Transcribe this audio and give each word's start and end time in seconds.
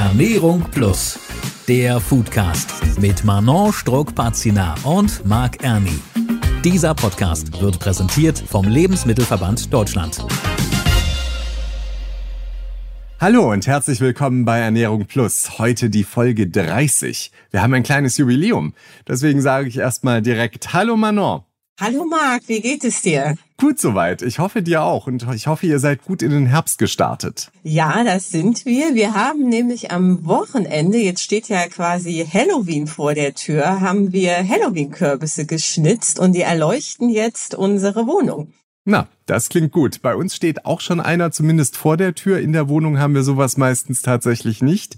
Ernährung 0.00 0.64
Plus, 0.70 1.18
der 1.68 2.00
Foodcast 2.00 2.72
mit 3.00 3.22
Manon 3.22 3.70
Struck-Pazina 3.70 4.74
und 4.82 5.26
Marc 5.26 5.62
Erni. 5.62 5.92
Dieser 6.64 6.94
Podcast 6.94 7.60
wird 7.60 7.78
präsentiert 7.78 8.38
vom 8.38 8.66
Lebensmittelverband 8.66 9.70
Deutschland. 9.70 10.24
Hallo 13.20 13.52
und 13.52 13.66
herzlich 13.66 14.00
willkommen 14.00 14.46
bei 14.46 14.60
Ernährung 14.60 15.04
Plus. 15.04 15.58
Heute 15.58 15.90
die 15.90 16.04
Folge 16.04 16.48
30. 16.48 17.30
Wir 17.50 17.60
haben 17.60 17.74
ein 17.74 17.82
kleines 17.82 18.16
Jubiläum. 18.16 18.72
Deswegen 19.06 19.42
sage 19.42 19.68
ich 19.68 19.76
erstmal 19.76 20.22
direkt 20.22 20.72
Hallo 20.72 20.96
Manon. 20.96 21.42
Hallo 21.78 22.06
Marc, 22.06 22.44
wie 22.46 22.62
geht 22.62 22.84
es 22.84 23.02
dir? 23.02 23.36
Gut 23.60 23.78
soweit. 23.78 24.22
Ich 24.22 24.38
hoffe 24.38 24.62
dir 24.62 24.82
auch 24.82 25.06
und 25.06 25.26
ich 25.34 25.46
hoffe, 25.46 25.66
ihr 25.66 25.78
seid 25.78 26.02
gut 26.02 26.22
in 26.22 26.30
den 26.30 26.46
Herbst 26.46 26.78
gestartet. 26.78 27.50
Ja, 27.62 28.02
das 28.04 28.30
sind 28.30 28.64
wir. 28.64 28.94
Wir 28.94 29.12
haben 29.12 29.50
nämlich 29.50 29.90
am 29.90 30.24
Wochenende, 30.24 30.96
jetzt 30.96 31.22
steht 31.22 31.50
ja 31.50 31.68
quasi 31.68 32.26
Halloween 32.32 32.86
vor 32.86 33.12
der 33.12 33.34
Tür, 33.34 33.82
haben 33.82 34.14
wir 34.14 34.48
Halloween-Kürbisse 34.48 35.44
geschnitzt 35.44 36.18
und 36.18 36.32
die 36.32 36.40
erleuchten 36.40 37.10
jetzt 37.10 37.54
unsere 37.54 38.06
Wohnung. 38.06 38.54
Na, 38.86 39.08
das 39.30 39.48
klingt 39.48 39.70
gut. 39.70 40.02
Bei 40.02 40.16
uns 40.16 40.34
steht 40.34 40.66
auch 40.66 40.80
schon 40.80 40.98
einer 40.98 41.30
zumindest 41.30 41.76
vor 41.76 41.96
der 41.96 42.16
Tür. 42.16 42.40
In 42.40 42.52
der 42.52 42.68
Wohnung 42.68 42.98
haben 42.98 43.14
wir 43.14 43.22
sowas 43.22 43.56
meistens 43.56 44.02
tatsächlich 44.02 44.60
nicht. 44.60 44.96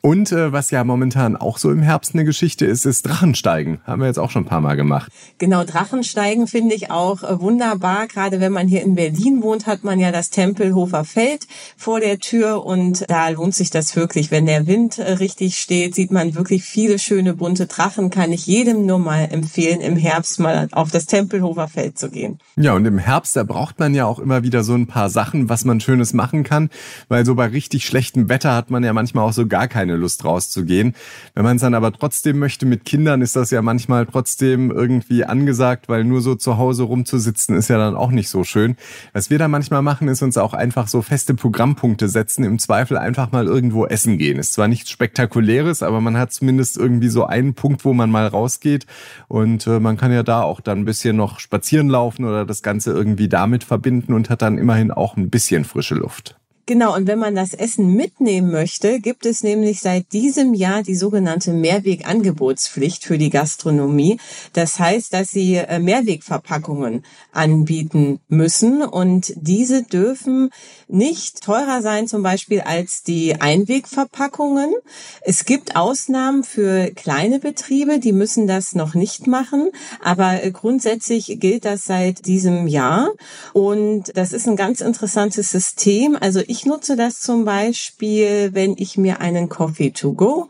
Und 0.00 0.30
äh, 0.30 0.52
was 0.52 0.70
ja 0.70 0.84
momentan 0.84 1.36
auch 1.36 1.58
so 1.58 1.68
im 1.72 1.82
Herbst 1.82 2.14
eine 2.14 2.24
Geschichte 2.24 2.64
ist, 2.64 2.86
ist 2.86 3.02
Drachensteigen. 3.02 3.80
Haben 3.84 4.02
wir 4.02 4.06
jetzt 4.06 4.20
auch 4.20 4.30
schon 4.30 4.44
ein 4.44 4.48
paar 4.48 4.60
Mal 4.60 4.76
gemacht. 4.76 5.10
Genau, 5.38 5.64
Drachensteigen 5.64 6.46
finde 6.46 6.76
ich 6.76 6.92
auch 6.92 7.24
äh, 7.24 7.40
wunderbar. 7.40 8.06
Gerade 8.06 8.38
wenn 8.38 8.52
man 8.52 8.68
hier 8.68 8.82
in 8.82 8.94
Berlin 8.94 9.42
wohnt, 9.42 9.66
hat 9.66 9.82
man 9.82 9.98
ja 9.98 10.12
das 10.12 10.30
Tempelhofer 10.30 11.04
Feld 11.04 11.48
vor 11.76 11.98
der 11.98 12.20
Tür 12.20 12.64
und 12.64 13.04
da 13.10 13.30
lohnt 13.30 13.56
sich 13.56 13.70
das 13.70 13.96
wirklich. 13.96 14.30
Wenn 14.30 14.46
der 14.46 14.68
Wind 14.68 14.98
äh, 14.98 15.14
richtig 15.14 15.58
steht, 15.58 15.96
sieht 15.96 16.12
man 16.12 16.36
wirklich 16.36 16.62
viele 16.62 17.00
schöne 17.00 17.34
bunte 17.34 17.66
Drachen. 17.66 18.10
Kann 18.10 18.30
ich 18.30 18.46
jedem 18.46 18.86
nur 18.86 19.00
mal 19.00 19.24
empfehlen, 19.24 19.80
im 19.80 19.96
Herbst 19.96 20.38
mal 20.38 20.68
auf 20.70 20.92
das 20.92 21.06
Tempelhofer 21.06 21.66
Feld 21.66 21.98
zu 21.98 22.10
gehen. 22.10 22.38
Ja, 22.54 22.74
und 22.74 22.86
im 22.86 22.98
Herbst, 22.98 23.34
da 23.34 23.42
braucht 23.42 23.71
braucht 23.72 23.80
man 23.80 23.94
ja 23.94 24.04
auch 24.04 24.18
immer 24.18 24.42
wieder 24.42 24.64
so 24.64 24.74
ein 24.74 24.86
paar 24.86 25.08
Sachen, 25.08 25.48
was 25.48 25.64
man 25.64 25.80
Schönes 25.80 26.12
machen 26.12 26.44
kann, 26.44 26.68
weil 27.08 27.24
so 27.24 27.34
bei 27.34 27.46
richtig 27.46 27.86
schlechtem 27.86 28.28
Wetter 28.28 28.54
hat 28.54 28.70
man 28.70 28.84
ja 28.84 28.92
manchmal 28.92 29.26
auch 29.26 29.32
so 29.32 29.46
gar 29.46 29.66
keine 29.66 29.96
Lust 29.96 30.26
rauszugehen. 30.26 30.94
Wenn 31.34 31.44
man 31.44 31.56
es 31.56 31.62
dann 31.62 31.72
aber 31.72 31.90
trotzdem 31.90 32.38
möchte 32.38 32.66
mit 32.66 32.84
Kindern, 32.84 33.22
ist 33.22 33.34
das 33.34 33.50
ja 33.50 33.62
manchmal 33.62 34.04
trotzdem 34.04 34.70
irgendwie 34.70 35.24
angesagt, 35.24 35.88
weil 35.88 36.04
nur 36.04 36.20
so 36.20 36.34
zu 36.34 36.58
Hause 36.58 36.82
rumzusitzen 36.82 37.56
ist 37.56 37.68
ja 37.68 37.78
dann 37.78 37.96
auch 37.96 38.10
nicht 38.10 38.28
so 38.28 38.44
schön. 38.44 38.76
Was 39.14 39.30
wir 39.30 39.38
da 39.38 39.48
manchmal 39.48 39.80
machen, 39.80 40.06
ist 40.08 40.20
uns 40.20 40.36
auch 40.36 40.52
einfach 40.52 40.86
so 40.86 41.00
feste 41.00 41.32
Programmpunkte 41.32 42.10
setzen, 42.10 42.44
im 42.44 42.58
Zweifel 42.58 42.98
einfach 42.98 43.32
mal 43.32 43.46
irgendwo 43.46 43.86
essen 43.86 44.18
gehen. 44.18 44.38
Ist 44.38 44.52
zwar 44.52 44.68
nichts 44.68 44.90
Spektakuläres, 44.90 45.82
aber 45.82 46.02
man 46.02 46.18
hat 46.18 46.30
zumindest 46.30 46.76
irgendwie 46.76 47.08
so 47.08 47.24
einen 47.24 47.54
Punkt, 47.54 47.86
wo 47.86 47.94
man 47.94 48.10
mal 48.10 48.26
rausgeht 48.26 48.84
und 49.28 49.66
äh, 49.66 49.80
man 49.80 49.96
kann 49.96 50.12
ja 50.12 50.22
da 50.22 50.42
auch 50.42 50.60
dann 50.60 50.80
ein 50.80 50.84
bisschen 50.84 51.16
noch 51.16 51.40
spazieren 51.40 51.88
laufen 51.88 52.26
oder 52.26 52.44
das 52.44 52.62
Ganze 52.62 52.92
irgendwie 52.92 53.30
damit 53.30 53.61
damit 53.62 53.68
verbinden 53.68 54.12
und 54.12 54.30
hat 54.30 54.42
dann 54.42 54.58
immerhin 54.58 54.90
auch 54.90 55.16
ein 55.16 55.30
bisschen 55.30 55.64
frische 55.64 55.94
Luft. 55.94 56.36
Genau, 56.72 56.96
und 56.96 57.06
wenn 57.06 57.18
man 57.18 57.34
das 57.34 57.52
Essen 57.52 57.96
mitnehmen 57.96 58.50
möchte, 58.50 58.98
gibt 58.98 59.26
es 59.26 59.42
nämlich 59.42 59.80
seit 59.80 60.10
diesem 60.14 60.54
Jahr 60.54 60.82
die 60.82 60.94
sogenannte 60.94 61.52
Mehrwegangebotspflicht 61.52 63.04
für 63.04 63.18
die 63.18 63.28
Gastronomie. 63.28 64.18
Das 64.54 64.78
heißt, 64.78 65.12
dass 65.12 65.28
sie 65.28 65.56
äh, 65.56 65.78
Mehrwegverpackungen 65.80 67.04
anbieten 67.30 68.20
müssen 68.28 68.80
und 68.80 69.34
diese 69.36 69.82
dürfen 69.82 70.48
nicht 70.88 71.42
teurer 71.42 71.82
sein 71.82 72.08
zum 72.08 72.22
Beispiel 72.22 72.62
als 72.62 73.02
die 73.02 73.38
Einwegverpackungen. 73.38 74.72
Es 75.20 75.44
gibt 75.44 75.76
Ausnahmen 75.76 76.42
für 76.42 76.90
kleine 76.92 77.38
Betriebe, 77.38 77.98
die 77.98 78.12
müssen 78.12 78.46
das 78.46 78.74
noch 78.74 78.94
nicht 78.94 79.26
machen, 79.26 79.68
aber 80.02 80.42
äh, 80.42 80.50
grundsätzlich 80.50 81.36
gilt 81.38 81.66
das 81.66 81.84
seit 81.84 82.24
diesem 82.24 82.66
Jahr 82.66 83.10
und 83.52 84.16
das 84.16 84.32
ist 84.32 84.48
ein 84.48 84.56
ganz 84.56 84.80
interessantes 84.80 85.50
System. 85.50 86.16
Also 86.18 86.40
ich 86.46 86.61
nutze 86.66 86.96
das 86.96 87.20
zum 87.20 87.44
Beispiel, 87.44 88.50
wenn 88.52 88.76
ich 88.76 88.98
mir 88.98 89.20
einen 89.20 89.48
Coffee 89.48 89.90
to 89.90 90.12
go 90.12 90.48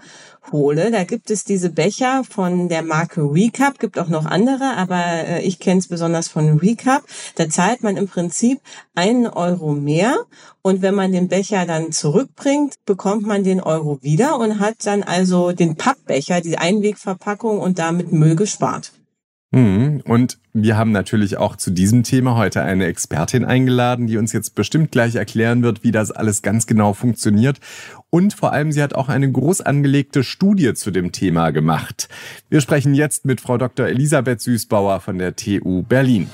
hole. 0.51 0.91
Da 0.91 1.05
gibt 1.05 1.31
es 1.31 1.45
diese 1.45 1.71
Becher 1.71 2.25
von 2.29 2.69
der 2.69 2.83
Marke 2.83 3.23
Recap, 3.23 3.79
gibt 3.79 3.99
auch 3.99 4.09
noch 4.09 4.27
andere, 4.27 4.77
aber 4.77 5.05
äh, 5.05 5.43
ich 5.43 5.59
kenne 5.59 5.79
es 5.79 5.89
besonders 5.89 6.29
von 6.29 6.59
Recap. 6.59 7.03
Da 7.37 7.49
zahlt 7.49 7.83
man 7.83 7.97
im 7.97 8.09
Prinzip 8.09 8.61
einen 8.95 9.27
Euro 9.27 9.73
mehr 9.73 10.17
und 10.63 10.83
wenn 10.83 10.95
man 10.95 11.13
den 11.13 11.29
Becher 11.29 11.67
dann 11.67 11.93
zurückbringt, 11.93 12.75
bekommt 12.85 13.27
man 13.27 13.45
den 13.45 13.61
Euro 13.61 13.99
wieder 14.03 14.39
und 14.39 14.59
hat 14.59 14.85
dann 14.85 15.03
also 15.03 15.53
den 15.53 15.77
Pappbecher, 15.77 16.41
die 16.41 16.59
Einwegverpackung 16.59 17.59
und 17.59 17.79
damit 17.79 18.13
Müll 18.13 18.37
gespart. 18.37 18.93
Mhm. 19.53 20.01
Und 20.05 20.39
wir 20.55 20.77
haben 20.77 20.93
natürlich 20.93 21.37
auch 21.37 21.57
zu 21.57 21.71
diesem 21.71 22.03
Thema 22.03 22.37
heute 22.37 22.63
eine 22.63 22.87
Expertin 22.87 23.45
eingeladen, 23.45 24.07
die 24.07 24.17
uns 24.17 24.33
jetzt 24.33 24.55
bestimmt 24.55 24.91
gleich 24.91 25.15
erklären 25.15 25.63
wird, 25.63 25.85
wie 25.85 25.93
das 25.93 26.11
alles 26.11 26.43
ganz 26.43 26.67
genau 26.67 26.95
funktioniert. 26.95 27.61
Und 28.11 28.33
vor 28.33 28.53
allem, 28.53 28.73
sie 28.73 28.83
hat 28.83 28.95
auch 28.95 29.09
eine 29.09 29.31
groß 29.31 29.61
angelegte 29.61 30.25
Studie 30.25 30.75
zu 30.75 30.91
dem 30.91 31.13
Thema 31.13 31.51
gemacht. 31.51 32.09
Wir 32.49 32.63
sprechen 32.63 32.95
jetzt 32.95 33.27
mit 33.27 33.41
Frau 33.41 33.59
Dr. 33.59 33.87
Elisabeth 33.87 34.41
Süßbauer 34.41 35.01
von 35.01 35.19
der 35.19 35.37
TU 35.37 35.83
Berlin. 35.83 36.29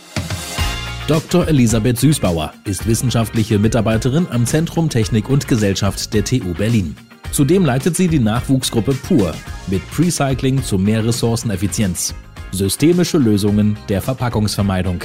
Dr. 1.09 1.49
Elisabeth 1.49 1.99
Süßbauer 1.99 2.53
ist 2.65 2.87
wissenschaftliche 2.87 3.59
Mitarbeiterin 3.59 4.27
am 4.31 4.47
Zentrum 4.47 4.91
Technik 4.91 5.29
und 5.29 5.49
Gesellschaft 5.49 6.13
der 6.15 6.25
TU 6.25 6.55
Berlin. 6.55 6.95
Zudem 7.33 7.65
leitet 7.65 7.97
sie 7.97 8.09
die 8.09 8.21
Nachwuchsgruppe 8.21 8.95
PUR 8.95 9.35
mit 9.67 9.83
Precycling 9.91 10.63
zu 10.63 10.79
mehr 10.79 11.05
Ressourceneffizienz. 11.05 12.15
Systemische 12.53 13.19
Lösungen 13.19 13.77
der 13.89 14.01
Verpackungsvermeidung, 14.01 15.01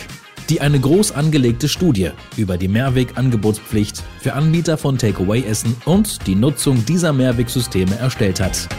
die 0.50 0.62
eine 0.62 0.80
groß 0.80 1.12
angelegte 1.12 1.68
Studie 1.68 2.12
über 2.38 2.58
die 2.58 2.68
Mehrwegangebotspflicht 2.68 4.02
für 4.20 4.34
Anbieter 4.34 4.78
von 4.78 4.98
Takeaway-Essen 4.98 5.76
und 5.86 6.26
die 6.26 6.36
Nutzung 6.36 6.86
dieser 6.86 7.12
Mehrwegsysteme 7.12 7.96
erstellt 7.98 8.40
hat. 8.40 8.70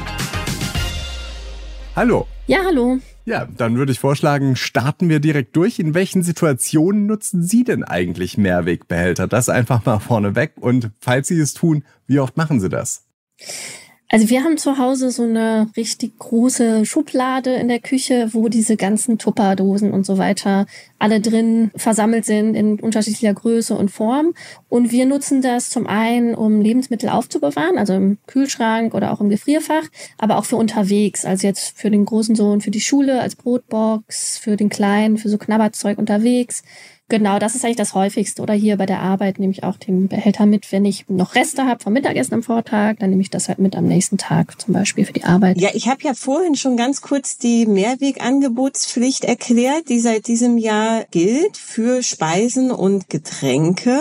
Hallo. 1.95 2.27
Ja, 2.47 2.59
hallo. 2.65 2.99
Ja, 3.27 3.47
dann 3.57 3.77
würde 3.77 3.93
ich 3.93 4.01
vorschlagen, 4.01 4.57
starten 4.57 5.09
wir 5.09 5.21
direkt 5.21 5.57
durch. 5.57 5.79
In 5.79 5.95
welchen 5.95 6.23
Situationen 6.23 7.07
nutzen 7.07 7.43
Sie 7.43 7.65
denn 7.65 7.85
eigentlich 7.85 8.37
Mehrwegbehälter? 8.37 9.29
Das 9.29 9.49
einfach 9.49 9.85
mal 9.85 9.99
vorneweg. 9.99 10.55
Und 10.61 10.91
falls 11.01 11.29
Sie 11.29 11.39
es 11.39 11.55
tun, 11.55 11.85
wie 12.07 12.19
oft 12.19 12.37
machen 12.37 12.61
Sie 12.61 12.69
das? 12.69 13.07
Also 14.10 14.28
wir 14.28 14.44
haben 14.44 14.59
zu 14.59 14.78
Hause 14.78 15.10
so 15.10 15.22
eine 15.22 15.69
richtig 15.76 16.19
große 16.19 16.84
Schublade 16.84 17.54
in 17.54 17.69
der 17.69 17.81
Küche, 17.81 18.28
wo 18.32 18.48
diese 18.48 18.76
ganzen 18.76 19.19
Tupperdosen 19.19 19.92
und 19.92 20.04
so 20.04 20.19
weiter 20.19 20.66
alle 21.04 21.20
drin 21.20 21.70
versammelt 21.76 22.25
sind 22.25 22.54
in 22.54 22.81
unterschiedlicher 22.81 23.34
Größe 23.34 23.76
und 23.76 23.91
Form. 23.91 24.32
Und 24.70 24.91
wir 24.91 25.04
nutzen 25.04 25.42
das 25.42 25.69
zum 25.69 25.87
einen, 25.87 26.34
um 26.34 26.62
Lebensmittel 26.62 27.10
aufzubewahren, 27.10 27.76
also 27.76 27.92
im 27.92 28.16
Kühlschrank 28.26 28.94
oder 28.94 29.12
auch 29.12 29.20
im 29.20 29.28
Gefrierfach, 29.28 29.84
aber 30.16 30.38
auch 30.38 30.47
für 30.47 30.56
unterwegs, 30.56 31.26
also 31.26 31.47
jetzt 31.47 31.78
für 31.78 31.91
den 31.91 32.06
großen 32.06 32.34
Sohn 32.34 32.62
für 32.62 32.70
die 32.70 32.81
Schule 32.81 33.20
als 33.20 33.37
Brotbox, 33.37 34.38
für 34.38 34.56
den 34.56 34.70
Kleinen 34.70 35.19
für 35.19 35.28
so 35.28 35.37
Knabberzeug 35.37 35.98
unterwegs. 35.98 36.62
Genau, 37.10 37.38
das 37.38 37.54
ist 37.54 37.65
eigentlich 37.65 37.76
das 37.76 37.94
häufigste. 37.94 38.41
Oder 38.41 38.54
hier 38.54 38.78
bei 38.78 38.86
der 38.86 39.00
Arbeit 39.00 39.38
nehme 39.38 39.53
ich 39.53 39.62
auch 39.62 39.76
den 39.76 40.09
Behälter 40.09 40.47
mit, 40.47 40.72
wenn 40.72 40.86
ich 40.86 41.06
noch 41.09 41.34
Reste 41.34 41.66
habe 41.66 41.82
vom 41.82 41.92
Mittagessen 41.92 42.32
am 42.32 42.42
Vortag, 42.42 42.97
dann 42.98 43.10
nehme 43.10 43.21
ich 43.21 43.28
das 43.28 43.48
halt 43.48 43.59
mit 43.59 43.76
am 43.76 43.84
nächsten 43.84 44.16
Tag 44.16 44.59
zum 44.59 44.72
Beispiel 44.72 45.04
für 45.04 45.12
die 45.12 45.25
Arbeit. 45.25 45.60
Ja, 45.60 45.69
ich 45.75 45.86
habe 45.86 46.03
ja 46.03 46.15
vorhin 46.15 46.54
schon 46.54 46.78
ganz 46.78 47.03
kurz 47.03 47.36
die 47.36 47.66
Mehrwegangebotspflicht 47.66 49.25
erklärt, 49.25 49.91
die 49.91 50.00
seit 50.00 50.28
diesem 50.28 50.56
Jahr 50.56 50.94
gilt 51.10 51.56
für 51.56 52.03
Speisen 52.03 52.71
und 52.71 53.10
Getränke. 53.10 53.99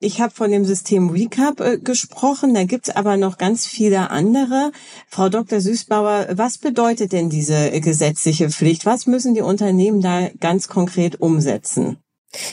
Ich 0.00 0.20
habe 0.20 0.32
von 0.32 0.50
dem 0.50 0.64
System 0.64 1.10
Recap 1.10 1.60
äh, 1.60 1.78
gesprochen, 1.78 2.54
da 2.54 2.64
gibt's 2.64 2.90
aber 2.90 3.16
noch 3.16 3.38
ganz 3.38 3.66
viele 3.66 4.10
andere. 4.10 4.72
Frau 5.08 5.28
Dr. 5.28 5.60
Süßbauer, 5.60 6.28
was 6.32 6.58
bedeutet 6.58 7.12
denn 7.12 7.28
diese 7.28 7.70
gesetzliche 7.80 8.50
Pflicht? 8.50 8.86
Was 8.86 9.06
müssen 9.06 9.34
die 9.34 9.42
Unternehmen 9.42 10.00
da 10.00 10.28
ganz 10.40 10.68
konkret 10.68 11.20
umsetzen? 11.20 11.98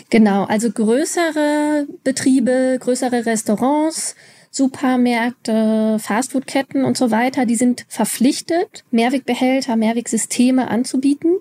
Genau, 0.09 0.45
also 0.45 0.71
größere 0.71 1.87
Betriebe, 2.03 2.77
größere 2.79 3.25
Restaurants, 3.25 4.15
Supermärkte, 4.51 5.97
Fastfoodketten 5.99 6.85
und 6.85 6.97
so 6.97 7.11
weiter, 7.11 7.45
die 7.45 7.55
sind 7.55 7.85
verpflichtet, 7.87 8.83
Mehrwegbehälter, 8.91 9.75
Mehrwegsysteme 9.75 10.69
anzubieten. 10.69 11.37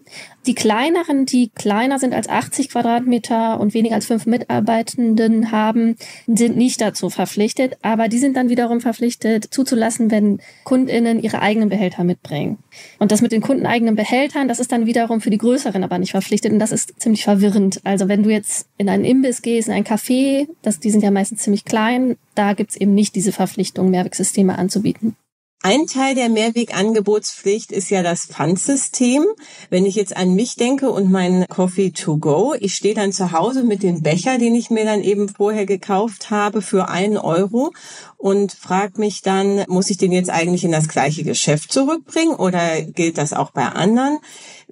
Die 0.46 0.54
kleineren, 0.54 1.26
die 1.26 1.48
kleiner 1.48 1.98
sind 1.98 2.14
als 2.14 2.28
80 2.28 2.70
Quadratmeter 2.70 3.58
und 3.58 3.74
weniger 3.74 3.96
als 3.96 4.06
fünf 4.06 4.26
Mitarbeitenden 4.26 5.50
haben, 5.50 5.96
sind 6.26 6.56
nicht 6.56 6.80
dazu 6.80 7.10
verpflichtet, 7.10 7.78
aber 7.82 8.08
die 8.08 8.18
sind 8.18 8.36
dann 8.36 8.48
wiederum 8.48 8.80
verpflichtet 8.80 9.44
zuzulassen, 9.50 10.10
wenn 10.10 10.40
KundInnen 10.64 11.20
ihre 11.20 11.42
eigenen 11.42 11.68
Behälter 11.68 12.04
mitbringen. 12.04 12.58
Und 13.00 13.10
das 13.10 13.22
mit 13.22 13.32
den 13.32 13.40
kundeneigenen 13.40 13.96
Behältern, 13.96 14.46
das 14.46 14.60
ist 14.60 14.70
dann 14.70 14.86
wiederum 14.86 15.20
für 15.20 15.30
die 15.30 15.38
größeren 15.38 15.82
aber 15.82 15.98
nicht 15.98 16.12
verpflichtet 16.12 16.52
und 16.52 16.60
das 16.60 16.72
ist 16.72 17.00
ziemlich 17.00 17.24
verwirrend. 17.24 17.80
Also 17.84 18.08
wenn 18.08 18.22
du 18.22 18.30
jetzt 18.30 18.68
in 18.78 18.88
einen 18.88 19.04
Imbiss 19.04 19.42
gehst, 19.42 19.68
in 19.68 19.74
ein 19.74 19.84
Café, 19.84 20.46
das, 20.62 20.78
die 20.78 20.90
sind 20.90 21.02
ja 21.02 21.10
meistens 21.10 21.42
ziemlich 21.42 21.64
klein, 21.64 22.16
da 22.38 22.52
gibt's 22.52 22.76
eben 22.76 22.94
nicht 22.94 23.14
diese 23.14 23.32
Verpflichtung, 23.32 23.90
Mehrwegsysteme 23.90 24.58
anzubieten. 24.58 25.16
Ein 25.62 25.86
Teil 25.86 26.14
der 26.14 26.28
Mehrwegangebotspflicht 26.28 27.72
ist 27.72 27.90
ja 27.90 28.04
das 28.04 28.26
Pfandsystem. 28.26 29.24
Wenn 29.68 29.84
ich 29.84 29.96
jetzt 29.96 30.16
an 30.16 30.34
mich 30.34 30.54
denke 30.54 30.90
und 30.90 31.10
mein 31.10 31.46
Coffee 31.48 31.90
to 31.90 32.18
go, 32.18 32.54
ich 32.60 32.74
stehe 32.74 32.94
dann 32.94 33.10
zu 33.10 33.32
Hause 33.32 33.64
mit 33.64 33.82
dem 33.82 34.02
Becher, 34.02 34.38
den 34.38 34.54
ich 34.54 34.70
mir 34.70 34.84
dann 34.84 35.02
eben 35.02 35.28
vorher 35.28 35.66
gekauft 35.66 36.30
habe, 36.30 36.62
für 36.62 36.88
einen 36.88 37.16
Euro 37.16 37.72
und 38.16 38.52
frage 38.52 39.00
mich 39.00 39.22
dann, 39.22 39.64
muss 39.66 39.90
ich 39.90 39.96
den 39.96 40.12
jetzt 40.12 40.30
eigentlich 40.30 40.62
in 40.62 40.72
das 40.72 40.88
gleiche 40.88 41.24
Geschäft 41.24 41.72
zurückbringen 41.72 42.36
oder 42.36 42.82
gilt 42.82 43.18
das 43.18 43.32
auch 43.32 43.50
bei 43.50 43.66
anderen? 43.66 44.18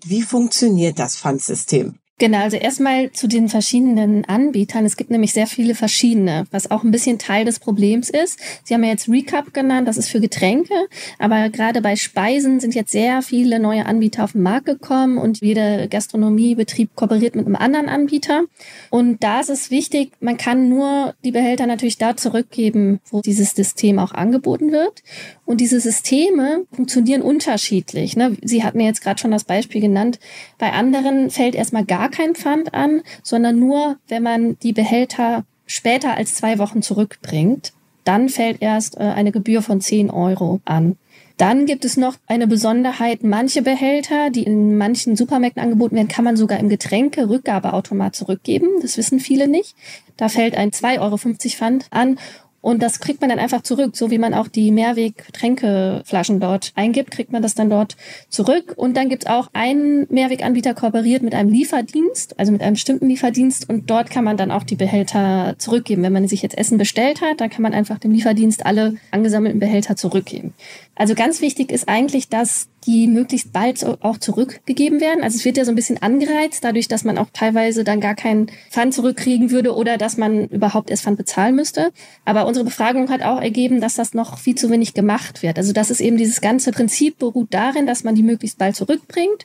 Wie 0.04 0.22
funktioniert 0.22 0.98
das 1.00 1.16
Pfandsystem? 1.16 1.98
Genau, 2.20 2.38
also 2.38 2.56
erstmal 2.56 3.10
zu 3.10 3.26
den 3.26 3.48
verschiedenen 3.48 4.24
Anbietern. 4.24 4.84
Es 4.84 4.96
gibt 4.96 5.10
nämlich 5.10 5.32
sehr 5.32 5.48
viele 5.48 5.74
verschiedene, 5.74 6.44
was 6.52 6.70
auch 6.70 6.84
ein 6.84 6.92
bisschen 6.92 7.18
Teil 7.18 7.44
des 7.44 7.58
Problems 7.58 8.08
ist. 8.08 8.38
Sie 8.62 8.72
haben 8.72 8.84
ja 8.84 8.90
jetzt 8.90 9.08
Recap 9.08 9.52
genannt, 9.52 9.88
das 9.88 9.96
ist 9.96 10.10
für 10.10 10.20
Getränke, 10.20 10.74
aber 11.18 11.50
gerade 11.50 11.82
bei 11.82 11.96
Speisen 11.96 12.60
sind 12.60 12.76
jetzt 12.76 12.92
sehr 12.92 13.20
viele 13.22 13.58
neue 13.58 13.86
Anbieter 13.86 14.22
auf 14.22 14.30
den 14.30 14.42
Markt 14.42 14.66
gekommen 14.66 15.18
und 15.18 15.40
jeder 15.40 15.88
Gastronomiebetrieb 15.88 16.94
kooperiert 16.94 17.34
mit 17.34 17.46
einem 17.46 17.56
anderen 17.56 17.88
Anbieter. 17.88 18.44
Und 18.90 19.24
da 19.24 19.40
ist 19.40 19.50
es 19.50 19.72
wichtig, 19.72 20.12
man 20.20 20.36
kann 20.36 20.68
nur 20.68 21.14
die 21.24 21.32
Behälter 21.32 21.66
natürlich 21.66 21.98
da 21.98 22.16
zurückgeben, 22.16 23.00
wo 23.10 23.22
dieses 23.22 23.56
System 23.56 23.98
auch 23.98 24.12
angeboten 24.12 24.70
wird. 24.70 25.02
Und 25.46 25.60
diese 25.60 25.80
Systeme 25.80 26.64
funktionieren 26.72 27.22
unterschiedlich. 27.22 28.16
Ne? 28.16 28.36
Sie 28.42 28.64
hatten 28.64 28.80
ja 28.80 28.86
jetzt 28.86 29.02
gerade 29.02 29.20
schon 29.20 29.30
das 29.30 29.44
Beispiel 29.44 29.80
genannt. 29.80 30.18
Bei 30.58 30.72
anderen 30.72 31.30
fällt 31.30 31.54
erstmal 31.54 31.84
gar 31.84 32.10
kein 32.10 32.34
Pfand 32.34 32.72
an, 32.72 33.02
sondern 33.22 33.58
nur, 33.58 33.98
wenn 34.08 34.22
man 34.22 34.58
die 34.60 34.72
Behälter 34.72 35.44
später 35.66 36.16
als 36.16 36.34
zwei 36.34 36.58
Wochen 36.58 36.82
zurückbringt. 36.82 37.72
Dann 38.04 38.28
fällt 38.28 38.60
erst 38.60 38.96
äh, 38.96 39.00
eine 39.00 39.32
Gebühr 39.32 39.62
von 39.62 39.80
10 39.80 40.10
Euro 40.10 40.60
an. 40.64 40.96
Dann 41.36 41.66
gibt 41.66 41.84
es 41.84 41.96
noch 41.96 42.14
eine 42.26 42.46
Besonderheit, 42.46 43.24
manche 43.24 43.62
Behälter, 43.62 44.30
die 44.30 44.44
in 44.44 44.76
manchen 44.78 45.16
Supermärkten 45.16 45.62
angeboten 45.62 45.96
werden, 45.96 46.06
kann 46.06 46.24
man 46.24 46.36
sogar 46.36 46.60
im 46.60 46.68
Getränke-Rückgabeautomat 46.68 48.14
zurückgeben. 48.14 48.68
Das 48.82 48.96
wissen 48.96 49.18
viele 49.18 49.48
nicht. 49.48 49.74
Da 50.16 50.28
fällt 50.28 50.56
ein 50.56 50.70
2,50 50.70 51.00
Euro 51.00 51.18
Pfand 51.18 51.86
an 51.90 52.18
und 52.64 52.82
das 52.82 52.98
kriegt 52.98 53.20
man 53.20 53.28
dann 53.28 53.38
einfach 53.38 53.60
zurück, 53.60 53.94
so 53.94 54.10
wie 54.10 54.16
man 54.16 54.32
auch 54.32 54.48
die 54.48 54.70
Mehrweg-Tränkeflaschen 54.70 56.40
dort 56.40 56.72
eingibt, 56.74 57.10
kriegt 57.10 57.30
man 57.30 57.42
das 57.42 57.54
dann 57.54 57.68
dort 57.68 57.94
zurück. 58.30 58.72
Und 58.78 58.96
dann 58.96 59.10
gibt 59.10 59.24
es 59.24 59.30
auch 59.30 59.50
einen 59.52 60.06
Mehrweganbieter 60.08 60.72
kooperiert 60.72 61.22
mit 61.22 61.34
einem 61.34 61.50
Lieferdienst, 61.50 62.40
also 62.40 62.52
mit 62.52 62.62
einem 62.62 62.72
bestimmten 62.72 63.06
Lieferdienst. 63.06 63.68
Und 63.68 63.90
dort 63.90 64.08
kann 64.08 64.24
man 64.24 64.38
dann 64.38 64.50
auch 64.50 64.62
die 64.62 64.76
Behälter 64.76 65.56
zurückgeben. 65.58 66.02
Wenn 66.02 66.14
man 66.14 66.26
sich 66.26 66.40
jetzt 66.40 66.56
Essen 66.56 66.78
bestellt 66.78 67.20
hat, 67.20 67.42
dann 67.42 67.50
kann 67.50 67.60
man 67.60 67.74
einfach 67.74 67.98
dem 67.98 68.12
Lieferdienst 68.12 68.64
alle 68.64 68.94
angesammelten 69.10 69.60
Behälter 69.60 69.96
zurückgeben. 69.96 70.54
Also 70.94 71.14
ganz 71.14 71.42
wichtig 71.42 71.70
ist 71.70 71.86
eigentlich, 71.86 72.30
dass 72.30 72.68
die 72.86 73.06
möglichst 73.06 73.52
bald 73.52 73.84
auch 74.02 74.18
zurückgegeben 74.18 75.00
werden. 75.00 75.22
Also 75.22 75.36
es 75.36 75.44
wird 75.44 75.56
ja 75.56 75.64
so 75.64 75.72
ein 75.72 75.74
bisschen 75.74 76.02
angereizt, 76.02 76.64
dadurch, 76.64 76.88
dass 76.88 77.04
man 77.04 77.18
auch 77.18 77.28
teilweise 77.32 77.84
dann 77.84 78.00
gar 78.00 78.14
keinen 78.14 78.48
Pfand 78.70 78.94
zurückkriegen 78.94 79.50
würde 79.50 79.74
oder 79.74 79.96
dass 79.96 80.16
man 80.16 80.48
überhaupt 80.48 80.90
erst 80.90 81.04
Pfand 81.04 81.18
bezahlen 81.18 81.56
müsste. 81.56 81.92
Aber 82.24 82.46
unsere 82.46 82.64
Befragung 82.64 83.10
hat 83.10 83.22
auch 83.22 83.40
ergeben, 83.40 83.80
dass 83.80 83.94
das 83.94 84.14
noch 84.14 84.38
viel 84.38 84.54
zu 84.54 84.70
wenig 84.70 84.94
gemacht 84.94 85.42
wird. 85.42 85.58
Also 85.58 85.72
das 85.72 85.90
ist 85.90 86.00
eben 86.00 86.16
dieses 86.16 86.40
ganze 86.40 86.72
Prinzip 86.72 87.18
beruht 87.18 87.48
darin, 87.50 87.86
dass 87.86 88.04
man 88.04 88.14
die 88.14 88.22
möglichst 88.22 88.58
bald 88.58 88.76
zurückbringt 88.76 89.44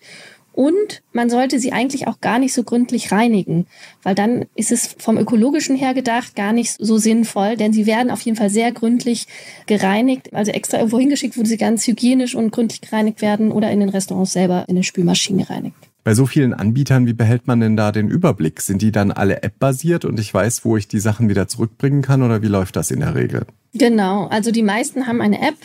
und 0.59 1.03
man 1.13 1.29
sollte 1.29 1.57
sie 1.57 1.71
eigentlich 1.71 2.09
auch 2.09 2.19
gar 2.19 2.38
nicht 2.38 2.53
so 2.53 2.63
gründlich 2.63 3.13
reinigen, 3.13 3.65
weil 4.03 4.13
dann 4.13 4.44
ist 4.56 4.73
es 4.73 4.94
vom 5.00 5.17
ökologischen 5.17 5.77
her 5.77 5.94
gedacht 5.94 6.35
gar 6.35 6.51
nicht 6.51 6.75
so 6.77 6.97
sinnvoll, 6.97 7.56
denn 7.56 7.71
sie 7.71 7.85
werden 7.85 8.11
auf 8.11 8.19
jeden 8.23 8.35
Fall 8.35 8.50
sehr 8.50 8.73
gründlich 8.73 9.27
gereinigt, 9.67 10.33
also 10.33 10.51
extra 10.51 10.79
irgendwo 10.79 11.00
hingeschickt, 11.00 11.38
wo 11.38 11.45
sie 11.45 11.56
ganz 11.56 11.88
hygienisch 11.88 12.35
und 12.35 12.51
gründlich 12.51 12.81
gereinigt 12.81 13.21
werden 13.21 13.53
oder 13.53 13.71
in 13.71 13.79
den 13.79 13.88
Restaurants 13.88 14.33
selber 14.33 14.65
in 14.67 14.75
den 14.75 14.83
Spülmaschinen 14.83 15.45
gereinigt. 15.45 15.77
Bei 16.03 16.13
so 16.13 16.25
vielen 16.25 16.53
Anbietern, 16.53 17.06
wie 17.06 17.13
behält 17.13 17.47
man 17.47 17.61
denn 17.61 17.77
da 17.77 17.94
den 17.94 18.09
Überblick? 18.09 18.59
Sind 18.59 18.81
die 18.81 18.91
dann 18.91 19.11
alle 19.11 19.44
App-basiert 19.44 20.03
und 20.03 20.19
ich 20.19 20.33
weiß, 20.33 20.65
wo 20.65 20.75
ich 20.75 20.89
die 20.89 21.00
Sachen 21.00 21.29
wieder 21.29 21.47
zurückbringen 21.47 22.01
kann 22.01 22.21
oder 22.21 22.41
wie 22.41 22.47
läuft 22.47 22.75
das 22.75 22.91
in 22.91 23.00
der 23.00 23.15
Regel? 23.15 23.45
Genau, 23.73 24.27
also 24.27 24.51
die 24.51 24.63
meisten 24.63 25.07
haben 25.07 25.21
eine 25.21 25.39
App 25.41 25.56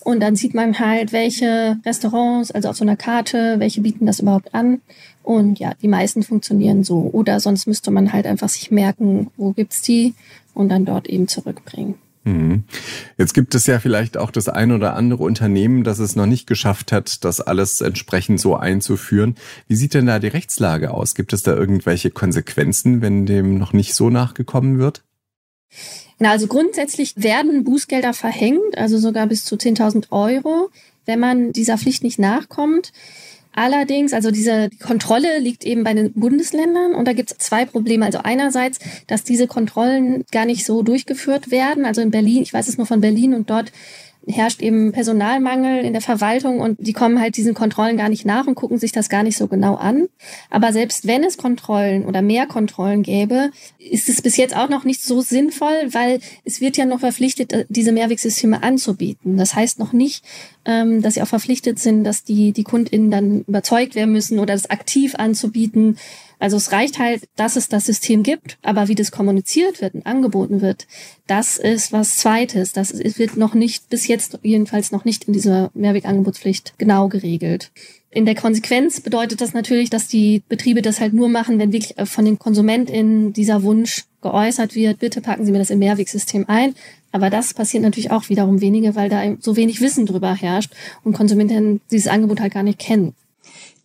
und 0.00 0.20
dann 0.20 0.36
sieht 0.36 0.54
man 0.54 0.78
halt, 0.78 1.12
welche 1.12 1.78
Restaurants, 1.84 2.50
also 2.50 2.68
auf 2.68 2.76
so 2.76 2.84
einer 2.84 2.96
Karte, 2.96 3.56
welche 3.58 3.80
bieten 3.80 4.06
das 4.06 4.20
überhaupt 4.20 4.54
an. 4.54 4.80
Und 5.22 5.58
ja, 5.58 5.72
die 5.82 5.88
meisten 5.88 6.22
funktionieren 6.22 6.84
so. 6.84 7.10
Oder 7.12 7.40
sonst 7.40 7.66
müsste 7.66 7.90
man 7.90 8.12
halt 8.12 8.26
einfach 8.26 8.48
sich 8.48 8.70
merken, 8.70 9.30
wo 9.36 9.52
gibt's 9.52 9.82
die 9.82 10.14
und 10.54 10.68
dann 10.68 10.84
dort 10.84 11.08
eben 11.08 11.26
zurückbringen. 11.26 11.96
Mhm. 12.26 12.64
Jetzt 13.18 13.34
gibt 13.34 13.54
es 13.54 13.66
ja 13.66 13.78
vielleicht 13.78 14.16
auch 14.16 14.30
das 14.30 14.48
ein 14.48 14.72
oder 14.72 14.94
andere 14.94 15.22
Unternehmen, 15.22 15.84
das 15.84 16.00
es 16.00 16.16
noch 16.16 16.26
nicht 16.26 16.46
geschafft 16.46 16.90
hat, 16.92 17.24
das 17.24 17.40
alles 17.40 17.80
entsprechend 17.80 18.40
so 18.40 18.56
einzuführen. 18.56 19.36
Wie 19.68 19.76
sieht 19.76 19.94
denn 19.94 20.06
da 20.06 20.18
die 20.18 20.28
Rechtslage 20.28 20.92
aus? 20.92 21.14
Gibt 21.14 21.32
es 21.32 21.42
da 21.42 21.54
irgendwelche 21.54 22.10
Konsequenzen, 22.10 23.00
wenn 23.00 23.26
dem 23.26 23.58
noch 23.58 23.72
nicht 23.72 23.94
so 23.94 24.10
nachgekommen 24.10 24.78
wird? 24.78 25.04
Na, 26.18 26.30
also 26.30 26.46
grundsätzlich 26.46 27.14
werden 27.16 27.64
Bußgelder 27.64 28.14
verhängt, 28.14 28.78
also 28.78 28.98
sogar 28.98 29.26
bis 29.26 29.44
zu 29.44 29.56
10.000 29.56 30.06
Euro, 30.10 30.70
wenn 31.04 31.20
man 31.20 31.52
dieser 31.52 31.76
Pflicht 31.76 32.02
nicht 32.02 32.18
nachkommt. 32.18 32.92
Allerdings, 33.52 34.12
also 34.12 34.30
diese 34.30 34.68
Kontrolle 34.84 35.38
liegt 35.38 35.64
eben 35.64 35.82
bei 35.82 35.94
den 35.94 36.12
Bundesländern 36.12 36.94
und 36.94 37.08
da 37.08 37.14
gibt 37.14 37.32
es 37.32 37.38
zwei 37.38 37.64
Probleme. 37.64 38.04
Also 38.04 38.18
einerseits, 38.22 38.78
dass 39.06 39.24
diese 39.24 39.46
Kontrollen 39.46 40.24
gar 40.30 40.44
nicht 40.44 40.66
so 40.66 40.82
durchgeführt 40.82 41.50
werden. 41.50 41.86
Also 41.86 42.02
in 42.02 42.10
Berlin, 42.10 42.42
ich 42.42 42.52
weiß 42.52 42.68
es 42.68 42.76
nur 42.76 42.86
von 42.86 43.00
Berlin 43.00 43.32
und 43.32 43.48
dort 43.48 43.72
herrscht 44.26 44.60
eben 44.60 44.92
Personalmangel 44.92 45.84
in 45.84 45.92
der 45.92 46.02
Verwaltung 46.02 46.60
und 46.60 46.78
die 46.80 46.92
kommen 46.92 47.20
halt 47.20 47.36
diesen 47.36 47.54
Kontrollen 47.54 47.96
gar 47.96 48.08
nicht 48.08 48.26
nach 48.26 48.46
und 48.46 48.56
gucken 48.56 48.78
sich 48.78 48.92
das 48.92 49.08
gar 49.08 49.22
nicht 49.22 49.36
so 49.36 49.46
genau 49.46 49.76
an. 49.76 50.08
Aber 50.50 50.72
selbst 50.72 51.06
wenn 51.06 51.22
es 51.22 51.36
Kontrollen 51.36 52.04
oder 52.04 52.22
mehr 52.22 52.46
Kontrollen 52.46 53.02
gäbe, 53.02 53.50
ist 53.78 54.08
es 54.08 54.22
bis 54.22 54.36
jetzt 54.36 54.56
auch 54.56 54.68
noch 54.68 54.84
nicht 54.84 55.02
so 55.02 55.20
sinnvoll, 55.20 55.76
weil 55.92 56.20
es 56.44 56.60
wird 56.60 56.76
ja 56.76 56.86
noch 56.86 57.00
verpflichtet, 57.00 57.52
äh, 57.52 57.66
diese 57.68 57.92
Mehrwegsysteme 57.92 58.62
anzubieten. 58.62 59.36
Das 59.36 59.54
heißt 59.54 59.78
noch 59.78 59.92
nicht, 59.92 60.24
ähm, 60.64 61.02
dass 61.02 61.14
sie 61.14 61.22
auch 61.22 61.28
verpflichtet 61.28 61.78
sind, 61.78 62.02
dass 62.04 62.24
die, 62.24 62.52
die 62.52 62.64
KundInnen 62.64 63.10
dann 63.10 63.42
überzeugt 63.42 63.94
werden 63.94 64.12
müssen 64.12 64.38
oder 64.40 64.54
das 64.54 64.68
aktiv 64.70 65.14
anzubieten. 65.14 65.96
Also 66.38 66.56
es 66.56 66.70
reicht 66.72 66.98
halt, 66.98 67.28
dass 67.36 67.56
es 67.56 67.68
das 67.68 67.86
System 67.86 68.22
gibt, 68.22 68.58
aber 68.62 68.88
wie 68.88 68.94
das 68.94 69.10
kommuniziert 69.10 69.80
wird 69.80 69.94
und 69.94 70.04
angeboten 70.04 70.60
wird, 70.60 70.86
das 71.26 71.56
ist 71.56 71.92
was 71.92 72.18
Zweites. 72.18 72.72
Das 72.72 72.92
wird 72.92 73.36
noch 73.36 73.54
nicht, 73.54 73.88
bis 73.88 74.06
jetzt 74.06 74.15
jedenfalls 74.42 74.92
noch 74.92 75.04
nicht 75.04 75.24
in 75.24 75.32
dieser 75.32 75.70
Mehrwegangebotspflicht 75.74 76.74
genau 76.78 77.08
geregelt. 77.08 77.70
In 78.10 78.24
der 78.24 78.34
Konsequenz 78.34 79.00
bedeutet 79.00 79.40
das 79.40 79.52
natürlich, 79.52 79.90
dass 79.90 80.08
die 80.08 80.42
Betriebe 80.48 80.80
das 80.80 81.00
halt 81.00 81.12
nur 81.12 81.28
machen, 81.28 81.58
wenn 81.58 81.72
wirklich 81.72 81.94
von 82.08 82.24
den 82.24 82.38
KonsumentInnen 82.38 83.32
dieser 83.32 83.62
Wunsch 83.62 84.04
geäußert 84.22 84.74
wird, 84.74 85.00
bitte 85.00 85.20
packen 85.20 85.44
Sie 85.44 85.52
mir 85.52 85.58
das 85.58 85.70
im 85.70 85.80
Mehrwegsystem 85.80 86.46
ein. 86.48 86.74
Aber 87.12 87.30
das 87.30 87.54
passiert 87.54 87.82
natürlich 87.82 88.10
auch 88.10 88.28
wiederum 88.28 88.60
wenige, 88.60 88.94
weil 88.94 89.08
da 89.08 89.22
so 89.40 89.56
wenig 89.56 89.80
Wissen 89.80 90.06
drüber 90.06 90.34
herrscht 90.34 90.72
und 91.04 91.12
Konsumenten 91.12 91.80
dieses 91.90 92.08
Angebot 92.08 92.40
halt 92.40 92.54
gar 92.54 92.62
nicht 92.62 92.78
kennen. 92.78 93.14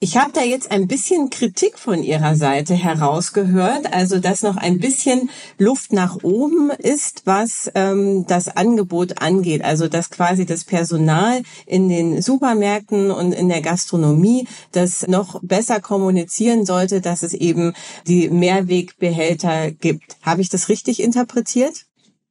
Ich 0.04 0.18
habe 0.18 0.32
da 0.34 0.42
jetzt 0.42 0.72
ein 0.72 0.88
bisschen 0.88 1.30
Kritik 1.30 1.78
von 1.78 2.02
Ihrer 2.02 2.36
Seite 2.36 2.74
herausgehört, 2.74 3.94
also 3.94 4.18
dass 4.18 4.42
noch 4.42 4.58
ein 4.58 4.80
bisschen 4.80 5.30
Luft 5.60 5.94
nach 5.94 6.24
oben 6.24 6.72
ist, 6.72 7.22
was 7.26 7.72
ähm, 7.76 8.26
das 8.26 8.48
Angebot 8.48 9.22
angeht. 9.22 9.64
Also 9.64 9.88
dass 9.88 10.10
quasi 10.10 10.48
das 10.48 10.64
Personal 10.64 11.44
in 11.68 11.88
den 11.88 12.20
Supermärkten 12.20 13.12
und 13.12 13.32
in 13.32 13.48
der 13.48 13.62
Gastronomie 13.62 14.48
das 14.72 15.08
noch 15.08 15.40
besser 15.44 15.80
kommunizieren 15.80 16.66
sollte, 16.66 17.00
dass 17.00 17.22
es 17.22 17.36
eben 17.36 17.74
die 18.08 18.28
Mehrwegbehälter 18.28 19.70
gibt. 19.70 20.18
Habe 20.24 20.42
ich 20.42 20.50
das 20.50 20.68
richtig 20.68 21.00
interpretiert? 21.00 21.86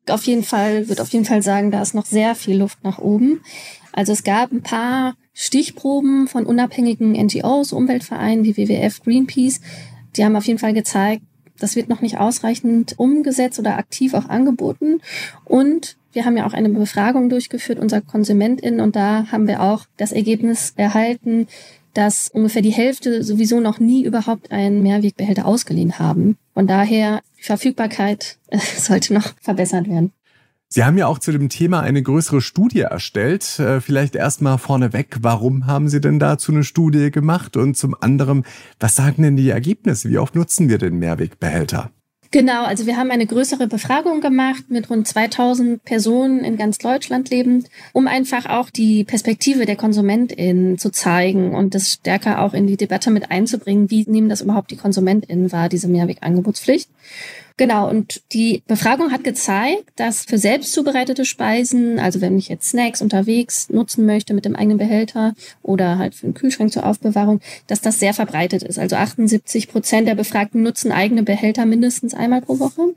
Auf 0.08 0.24
jeden 0.24 0.42
Fall, 0.42 0.88
wird 0.88 1.00
auf 1.00 1.10
jeden 1.10 1.24
Fall 1.24 1.42
sagen, 1.42 1.70
da 1.70 1.80
ist 1.80 1.94
noch 1.94 2.06
sehr 2.06 2.34
viel 2.34 2.56
Luft 2.58 2.82
nach 2.82 2.98
oben. 2.98 3.42
Also 3.92 4.10
es 4.10 4.24
gab 4.24 4.50
ein 4.50 4.64
paar 4.64 5.14
Stichproben 5.42 6.28
von 6.28 6.44
unabhängigen 6.44 7.12
NGOs, 7.12 7.72
Umweltvereinen 7.72 8.44
wie 8.44 8.58
WWF, 8.58 9.02
Greenpeace. 9.02 9.62
Die 10.14 10.22
haben 10.22 10.36
auf 10.36 10.44
jeden 10.44 10.58
Fall 10.58 10.74
gezeigt, 10.74 11.22
das 11.58 11.76
wird 11.76 11.88
noch 11.88 12.02
nicht 12.02 12.18
ausreichend 12.18 12.98
umgesetzt 12.98 13.58
oder 13.58 13.78
aktiv 13.78 14.12
auch 14.12 14.28
angeboten. 14.28 15.00
Und 15.46 15.96
wir 16.12 16.26
haben 16.26 16.36
ja 16.36 16.46
auch 16.46 16.52
eine 16.52 16.68
Befragung 16.68 17.30
durchgeführt, 17.30 17.78
unser 17.78 18.02
KonsumentInnen, 18.02 18.80
und 18.80 18.96
da 18.96 19.28
haben 19.32 19.48
wir 19.48 19.62
auch 19.62 19.86
das 19.96 20.12
Ergebnis 20.12 20.74
erhalten, 20.76 21.46
dass 21.94 22.28
ungefähr 22.28 22.60
die 22.60 22.68
Hälfte 22.68 23.24
sowieso 23.24 23.60
noch 23.60 23.80
nie 23.80 24.04
überhaupt 24.04 24.52
einen 24.52 24.82
Mehrwegbehälter 24.82 25.46
ausgeliehen 25.46 25.98
haben. 25.98 26.36
Von 26.52 26.66
daher, 26.66 27.22
die 27.38 27.44
Verfügbarkeit 27.44 28.36
sollte 28.76 29.14
noch 29.14 29.32
verbessert 29.40 29.88
werden. 29.88 30.12
Sie 30.72 30.84
haben 30.84 30.96
ja 30.96 31.08
auch 31.08 31.18
zu 31.18 31.32
dem 31.32 31.48
Thema 31.48 31.80
eine 31.80 32.00
größere 32.00 32.40
Studie 32.40 32.82
erstellt. 32.82 33.58
Äh, 33.58 33.80
vielleicht 33.80 34.14
erstmal 34.14 34.56
vorneweg, 34.56 35.16
warum 35.20 35.66
haben 35.66 35.88
Sie 35.88 36.00
denn 36.00 36.20
dazu 36.20 36.52
eine 36.52 36.62
Studie 36.62 37.10
gemacht? 37.10 37.56
Und 37.56 37.76
zum 37.76 37.96
anderen, 38.00 38.44
was 38.78 38.94
sagen 38.94 39.24
denn 39.24 39.36
die 39.36 39.50
Ergebnisse? 39.50 40.08
Wie 40.10 40.18
oft 40.18 40.36
nutzen 40.36 40.68
wir 40.68 40.78
den 40.78 41.00
Mehrwegbehälter? 41.00 41.90
Genau, 42.32 42.62
also 42.64 42.86
wir 42.86 42.96
haben 42.96 43.10
eine 43.10 43.26
größere 43.26 43.66
Befragung 43.66 44.20
gemacht 44.20 44.66
mit 44.68 44.88
rund 44.88 45.08
2000 45.08 45.82
Personen 45.82 46.44
in 46.44 46.56
ganz 46.56 46.78
Deutschland 46.78 47.28
lebend, 47.28 47.68
um 47.92 48.06
einfach 48.06 48.46
auch 48.46 48.70
die 48.70 49.02
Perspektive 49.02 49.66
der 49.66 49.74
KonsumentInnen 49.74 50.78
zu 50.78 50.90
zeigen 50.92 51.52
und 51.56 51.74
das 51.74 51.94
stärker 51.94 52.40
auch 52.40 52.54
in 52.54 52.68
die 52.68 52.76
Debatte 52.76 53.10
mit 53.10 53.32
einzubringen. 53.32 53.90
Wie 53.90 54.08
nehmen 54.08 54.28
das 54.28 54.42
überhaupt 54.42 54.70
die 54.70 54.76
KonsumentInnen 54.76 55.50
wahr, 55.50 55.68
diese 55.68 55.88
Mehrwegangebotspflicht? 55.88 56.88
Genau, 57.56 57.88
und 57.88 58.22
die 58.32 58.62
Befragung 58.66 59.12
hat 59.12 59.24
gezeigt, 59.24 59.84
dass 59.96 60.24
für 60.24 60.38
selbst 60.38 60.72
zubereitete 60.72 61.24
Speisen, 61.24 61.98
also 61.98 62.20
wenn 62.20 62.38
ich 62.38 62.48
jetzt 62.48 62.70
Snacks 62.70 63.02
unterwegs 63.02 63.68
nutzen 63.68 64.06
möchte 64.06 64.34
mit 64.34 64.44
dem 64.44 64.56
eigenen 64.56 64.78
Behälter 64.78 65.34
oder 65.62 65.98
halt 65.98 66.14
für 66.14 66.26
den 66.26 66.34
Kühlschrank 66.34 66.72
zur 66.72 66.86
Aufbewahrung, 66.86 67.40
dass 67.66 67.80
das 67.80 68.00
sehr 68.00 68.14
verbreitet 68.14 68.62
ist. 68.62 68.78
Also 68.78 68.96
78 68.96 69.68
Prozent 69.68 70.08
der 70.08 70.14
Befragten 70.14 70.62
nutzen 70.62 70.92
eigene 70.92 71.22
Behälter 71.22 71.66
mindestens 71.66 72.14
einmal 72.14 72.40
pro 72.40 72.58
Woche. 72.58 72.94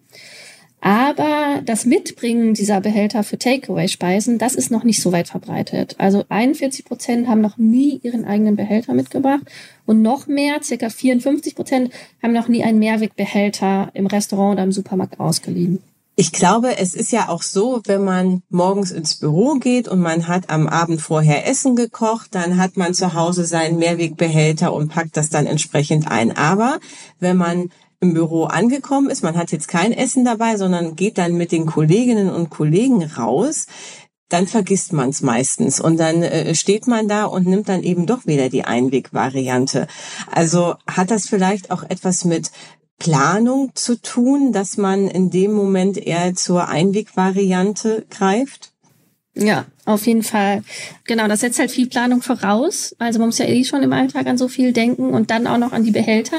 Aber 0.86 1.62
das 1.64 1.86
Mitbringen 1.86 2.56
dieser 2.56 2.82
Behälter 2.82 3.24
für 3.24 3.40
Takeaway-Speisen, 3.40 4.38
das 4.38 4.54
ist 4.54 4.70
noch 4.70 4.84
nicht 4.84 5.02
so 5.02 5.14
weit 5.14 5.30
verbreitet. 5.30 5.96
Also 5.98 6.26
41 6.28 6.84
Prozent 6.84 7.30
haben 7.30 7.40
noch 7.40 7.56
nie 7.56 8.02
ihren 8.04 8.26
eigenen 8.26 8.58
Behälter 8.58 8.94
mitgebracht 8.94 9.44
und 9.86 10.02
noch 10.02 10.28
mehr, 10.28 10.62
circa 10.62 10.90
54 10.90 11.56
Prozent, 11.56 11.94
haben 12.22 12.34
noch 12.34 12.50
nie 12.50 12.66
einen 12.66 12.80
Mehrwegbehälter 12.80 13.92
im 13.94 14.08
Restaurant 14.08 14.56
oder 14.56 14.64
im 14.64 14.74
Supermarkt 14.74 15.22
ausgeliehen. 15.22 15.80
Ich 16.16 16.32
glaube, 16.32 16.78
es 16.78 16.94
ist 16.94 17.12
ja 17.14 17.30
auch 17.30 17.42
so, 17.42 17.82
wenn 17.86 18.04
man 18.04 18.44
morgens 18.50 18.92
ins 18.92 19.16
Büro 19.16 19.56
geht 19.56 19.88
und 19.88 20.00
man 20.00 20.28
hat 20.28 20.52
am 20.52 20.68
Abend 20.68 21.02
vorher 21.02 21.48
Essen 21.48 21.76
gekocht, 21.76 22.36
dann 22.36 22.58
hat 22.58 22.78
man 22.78 22.94
zu 22.94 23.14
Hause 23.14 23.46
seinen 23.46 23.80
Mehrwegbehälter 23.80 24.74
und 24.74 24.90
packt 24.90 25.18
das 25.18 25.30
dann 25.30 25.48
entsprechend 25.48 26.12
ein. 26.12 26.36
Aber 26.38 26.80
wenn 27.20 27.38
man 27.38 27.72
im 28.04 28.14
Büro 28.14 28.44
angekommen 28.44 29.10
ist, 29.10 29.24
man 29.24 29.38
hat 29.38 29.52
jetzt 29.52 29.70
kein 29.70 29.94
Essen 29.94 30.26
dabei, 30.26 30.58
sondern 30.58 30.96
geht 30.96 31.18
dann 31.18 31.34
mit 31.34 31.52
den 31.54 31.66
Kolleginnen 31.66 32.30
und 32.30 32.50
Kollegen 32.50 33.02
raus, 33.04 33.66
dann 34.28 34.46
vergisst 34.46 34.92
man 34.92 35.10
es 35.10 35.22
meistens 35.22 35.80
und 35.80 35.98
dann 35.98 36.22
äh, 36.22 36.54
steht 36.54 36.86
man 36.86 37.08
da 37.08 37.26
und 37.26 37.48
nimmt 37.48 37.70
dann 37.70 37.82
eben 37.82 38.06
doch 38.06 38.26
wieder 38.26 38.50
die 38.50 38.66
Einwegvariante. 38.66 39.88
Also 40.30 40.76
hat 40.86 41.12
das 41.12 41.28
vielleicht 41.28 41.72
auch 41.72 41.84
etwas 41.84 42.26
mit 42.26 42.52
Planung 43.00 43.72
zu 43.74 44.02
tun, 44.02 44.52
dass 44.52 44.78
man 44.78 45.08
in 45.08 45.30
dem 45.30 45.54
Moment 45.54 45.98
eher 45.98 46.36
zur 46.36 46.68
Einwegvariante 46.68 48.06
greift? 48.10 48.73
Ja, 49.36 49.66
auf 49.86 50.06
jeden 50.06 50.22
Fall. 50.22 50.62
Genau, 51.06 51.28
das 51.28 51.40
setzt 51.40 51.58
halt 51.58 51.72
viel 51.72 51.88
Planung 51.88 52.22
voraus. 52.22 52.96
Also 53.00 53.18
man 53.18 53.30
muss 53.30 53.40
ja 53.40 53.48
eh 53.48 53.64
schon 53.64 53.82
im 53.82 53.92
Alltag 53.92 54.28
an 54.28 54.38
so 54.38 54.48
viel 54.48 54.74
denken 54.74 55.10
und 55.10 55.32
dann 55.32 55.48
auch 55.48 55.58
noch 55.58 55.72
an 55.72 55.84
die 55.84 55.92
Behälter. 55.92 56.38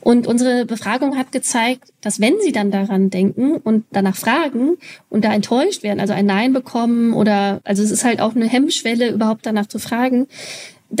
Und 0.00 0.26
unsere 0.26 0.64
Befragung 0.64 1.18
hat 1.18 1.32
gezeigt, 1.32 1.92
dass 2.00 2.20
wenn 2.20 2.40
sie 2.40 2.52
dann 2.52 2.70
daran 2.70 3.10
denken 3.10 3.56
und 3.56 3.84
danach 3.92 4.16
fragen 4.16 4.78
und 5.10 5.22
da 5.24 5.34
enttäuscht 5.34 5.82
werden, 5.82 6.00
also 6.00 6.14
ein 6.14 6.24
Nein 6.24 6.54
bekommen 6.54 7.12
oder, 7.12 7.60
also 7.62 7.82
es 7.82 7.90
ist 7.90 8.04
halt 8.04 8.20
auch 8.20 8.34
eine 8.34 8.48
Hemmschwelle, 8.48 9.10
überhaupt 9.10 9.44
danach 9.44 9.66
zu 9.66 9.78
fragen, 9.78 10.26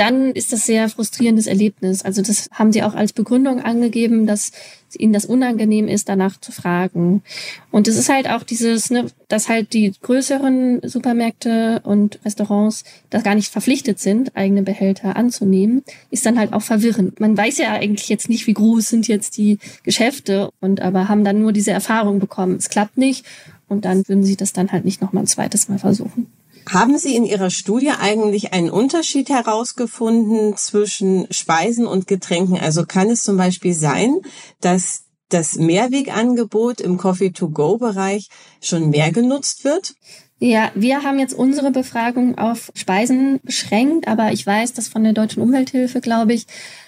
dann 0.00 0.32
ist 0.32 0.52
das 0.52 0.66
sehr 0.66 0.88
frustrierendes 0.88 1.46
Erlebnis. 1.46 2.02
Also 2.02 2.22
das 2.22 2.48
haben 2.52 2.72
sie 2.72 2.82
auch 2.82 2.94
als 2.94 3.12
Begründung 3.12 3.60
angegeben, 3.60 4.26
dass 4.26 4.52
ihnen 4.96 5.12
das 5.12 5.24
unangenehm 5.24 5.88
ist, 5.88 6.08
danach 6.08 6.38
zu 6.40 6.52
fragen. 6.52 7.22
Und 7.70 7.88
es 7.88 7.96
ist 7.96 8.08
halt 8.08 8.28
auch 8.28 8.44
dieses, 8.44 8.90
ne, 8.90 9.06
dass 9.28 9.48
halt 9.48 9.72
die 9.72 9.92
größeren 10.02 10.80
Supermärkte 10.84 11.80
und 11.84 12.20
Restaurants 12.24 12.84
da 13.10 13.20
gar 13.20 13.34
nicht 13.34 13.50
verpflichtet 13.50 13.98
sind, 13.98 14.36
eigene 14.36 14.62
Behälter 14.62 15.16
anzunehmen, 15.16 15.82
ist 16.10 16.26
dann 16.26 16.38
halt 16.38 16.52
auch 16.52 16.62
verwirrend. 16.62 17.18
Man 17.20 17.36
weiß 17.36 17.58
ja 17.58 17.72
eigentlich 17.72 18.08
jetzt 18.08 18.28
nicht, 18.28 18.46
wie 18.46 18.54
groß 18.54 18.88
sind 18.88 19.08
jetzt 19.08 19.36
die 19.36 19.58
Geschäfte 19.82 20.50
und 20.60 20.80
aber 20.80 21.08
haben 21.08 21.24
dann 21.24 21.40
nur 21.40 21.52
diese 21.52 21.72
Erfahrung 21.72 22.18
bekommen. 22.20 22.56
Es 22.56 22.68
klappt 22.68 22.98
nicht 22.98 23.24
und 23.68 23.84
dann 23.84 24.06
würden 24.08 24.24
sie 24.24 24.36
das 24.36 24.52
dann 24.52 24.72
halt 24.72 24.84
nicht 24.84 25.00
nochmal 25.00 25.24
ein 25.24 25.28
zweites 25.28 25.68
Mal 25.68 25.78
versuchen. 25.78 26.26
Haben 26.70 26.96
Sie 26.98 27.14
in 27.14 27.24
Ihrer 27.24 27.50
Studie 27.50 27.90
eigentlich 27.90 28.52
einen 28.52 28.70
Unterschied 28.70 29.28
herausgefunden 29.28 30.56
zwischen 30.56 31.26
Speisen 31.30 31.86
und 31.86 32.06
Getränken? 32.06 32.58
Also 32.58 32.86
kann 32.86 33.10
es 33.10 33.22
zum 33.22 33.36
Beispiel 33.36 33.74
sein, 33.74 34.20
dass 34.60 35.04
das 35.28 35.56
Mehrwegangebot 35.56 36.80
im 36.80 36.96
Coffee-to-go-Bereich 36.96 38.28
schon 38.60 38.90
mehr 38.90 39.12
genutzt 39.12 39.64
wird? 39.64 39.94
Ja, 40.40 40.72
wir 40.74 41.04
haben 41.04 41.18
jetzt 41.18 41.32
unsere 41.32 41.70
Befragung 41.70 42.36
auf 42.36 42.72
Speisen 42.74 43.40
beschränkt, 43.44 44.08
aber 44.08 44.32
ich 44.32 44.44
weiß, 44.44 44.72
dass 44.72 44.88
von 44.88 45.04
der 45.04 45.12
Deutschen 45.12 45.42
Umwelthilfe, 45.42 46.00
glaube 46.00 46.34
ich, 46.34 46.46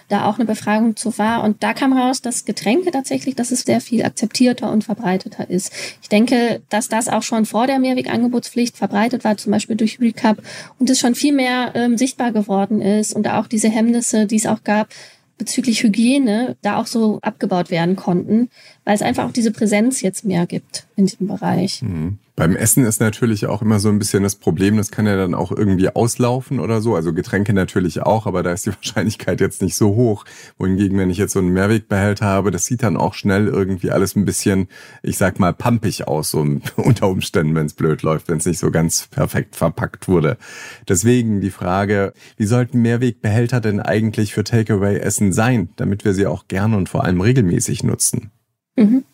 da 0.08 0.26
auch 0.26 0.36
eine 0.36 0.44
Befragung 0.44 0.96
zu 0.96 1.16
war. 1.18 1.42
Und 1.44 1.62
da 1.62 1.72
kam 1.72 1.92
raus, 1.92 2.20
dass 2.20 2.44
Getränke 2.44 2.90
tatsächlich, 2.90 3.34
dass 3.34 3.52
es 3.52 3.60
sehr 3.60 3.80
viel 3.80 4.04
akzeptierter 4.04 4.70
und 4.70 4.84
verbreiteter 4.84 5.48
ist. 5.48 5.72
Ich 6.02 6.08
denke, 6.08 6.62
dass 6.68 6.88
das 6.88 7.08
auch 7.08 7.22
schon 7.22 7.46
vor 7.46 7.66
der 7.66 7.78
Mehrwegangebotspflicht 7.78 8.76
verbreitet 8.76 9.24
war, 9.24 9.36
zum 9.36 9.52
Beispiel 9.52 9.76
durch 9.76 10.00
Recap, 10.00 10.42
und 10.78 10.90
es 10.90 10.98
schon 10.98 11.14
viel 11.14 11.32
mehr 11.32 11.72
ähm, 11.74 11.96
sichtbar 11.96 12.32
geworden 12.32 12.80
ist 12.80 13.14
und 13.14 13.28
auch 13.28 13.46
diese 13.46 13.68
Hemmnisse, 13.68 14.26
die 14.26 14.36
es 14.36 14.46
auch 14.46 14.64
gab, 14.64 14.88
bezüglich 15.38 15.82
Hygiene 15.82 16.56
da 16.62 16.78
auch 16.78 16.86
so 16.86 17.20
abgebaut 17.22 17.70
werden 17.70 17.94
konnten, 17.94 18.48
weil 18.84 18.94
es 18.94 19.02
einfach 19.02 19.26
auch 19.26 19.32
diese 19.32 19.50
Präsenz 19.50 20.00
jetzt 20.00 20.24
mehr 20.24 20.46
gibt 20.46 20.86
in 20.96 21.06
diesem 21.06 21.26
Bereich. 21.26 21.82
Mhm. 21.82 22.18
Beim 22.36 22.54
Essen 22.54 22.84
ist 22.84 23.00
natürlich 23.00 23.46
auch 23.46 23.62
immer 23.62 23.80
so 23.80 23.88
ein 23.88 23.98
bisschen 23.98 24.22
das 24.22 24.36
Problem, 24.36 24.76
das 24.76 24.90
kann 24.90 25.06
ja 25.06 25.16
dann 25.16 25.34
auch 25.34 25.52
irgendwie 25.52 25.88
auslaufen 25.88 26.60
oder 26.60 26.82
so. 26.82 26.94
Also 26.94 27.14
Getränke 27.14 27.54
natürlich 27.54 28.02
auch, 28.02 28.26
aber 28.26 28.42
da 28.42 28.52
ist 28.52 28.66
die 28.66 28.72
Wahrscheinlichkeit 28.76 29.40
jetzt 29.40 29.62
nicht 29.62 29.74
so 29.74 29.94
hoch. 29.94 30.26
Wohingegen, 30.58 30.98
wenn 30.98 31.08
ich 31.08 31.16
jetzt 31.16 31.32
so 31.32 31.38
einen 31.38 31.48
Mehrwegbehälter 31.48 32.26
habe, 32.26 32.50
das 32.50 32.66
sieht 32.66 32.82
dann 32.82 32.98
auch 32.98 33.14
schnell 33.14 33.48
irgendwie 33.48 33.90
alles 33.90 34.16
ein 34.16 34.26
bisschen, 34.26 34.68
ich 35.02 35.16
sag 35.16 35.40
mal, 35.40 35.54
pampig 35.54 36.06
aus, 36.06 36.30
so 36.30 36.40
unter 36.76 37.08
Umständen, 37.08 37.54
wenn 37.54 37.66
es 37.66 37.74
blöd 37.74 38.02
läuft, 38.02 38.28
wenn 38.28 38.36
es 38.36 38.46
nicht 38.46 38.58
so 38.58 38.70
ganz 38.70 39.06
perfekt 39.06 39.56
verpackt 39.56 40.06
wurde. 40.06 40.36
Deswegen 40.86 41.40
die 41.40 41.50
Frage, 41.50 42.12
wie 42.36 42.46
sollten 42.46 42.82
Mehrwegbehälter 42.82 43.62
denn 43.62 43.80
eigentlich 43.80 44.34
für 44.34 44.44
Takeaway-Essen 44.44 45.32
sein, 45.32 45.70
damit 45.76 46.04
wir 46.04 46.12
sie 46.12 46.26
auch 46.26 46.48
gerne 46.48 46.76
und 46.76 46.90
vor 46.90 47.04
allem 47.04 47.22
regelmäßig 47.22 47.82
nutzen? 47.82 48.30
Mhm. 48.76 49.04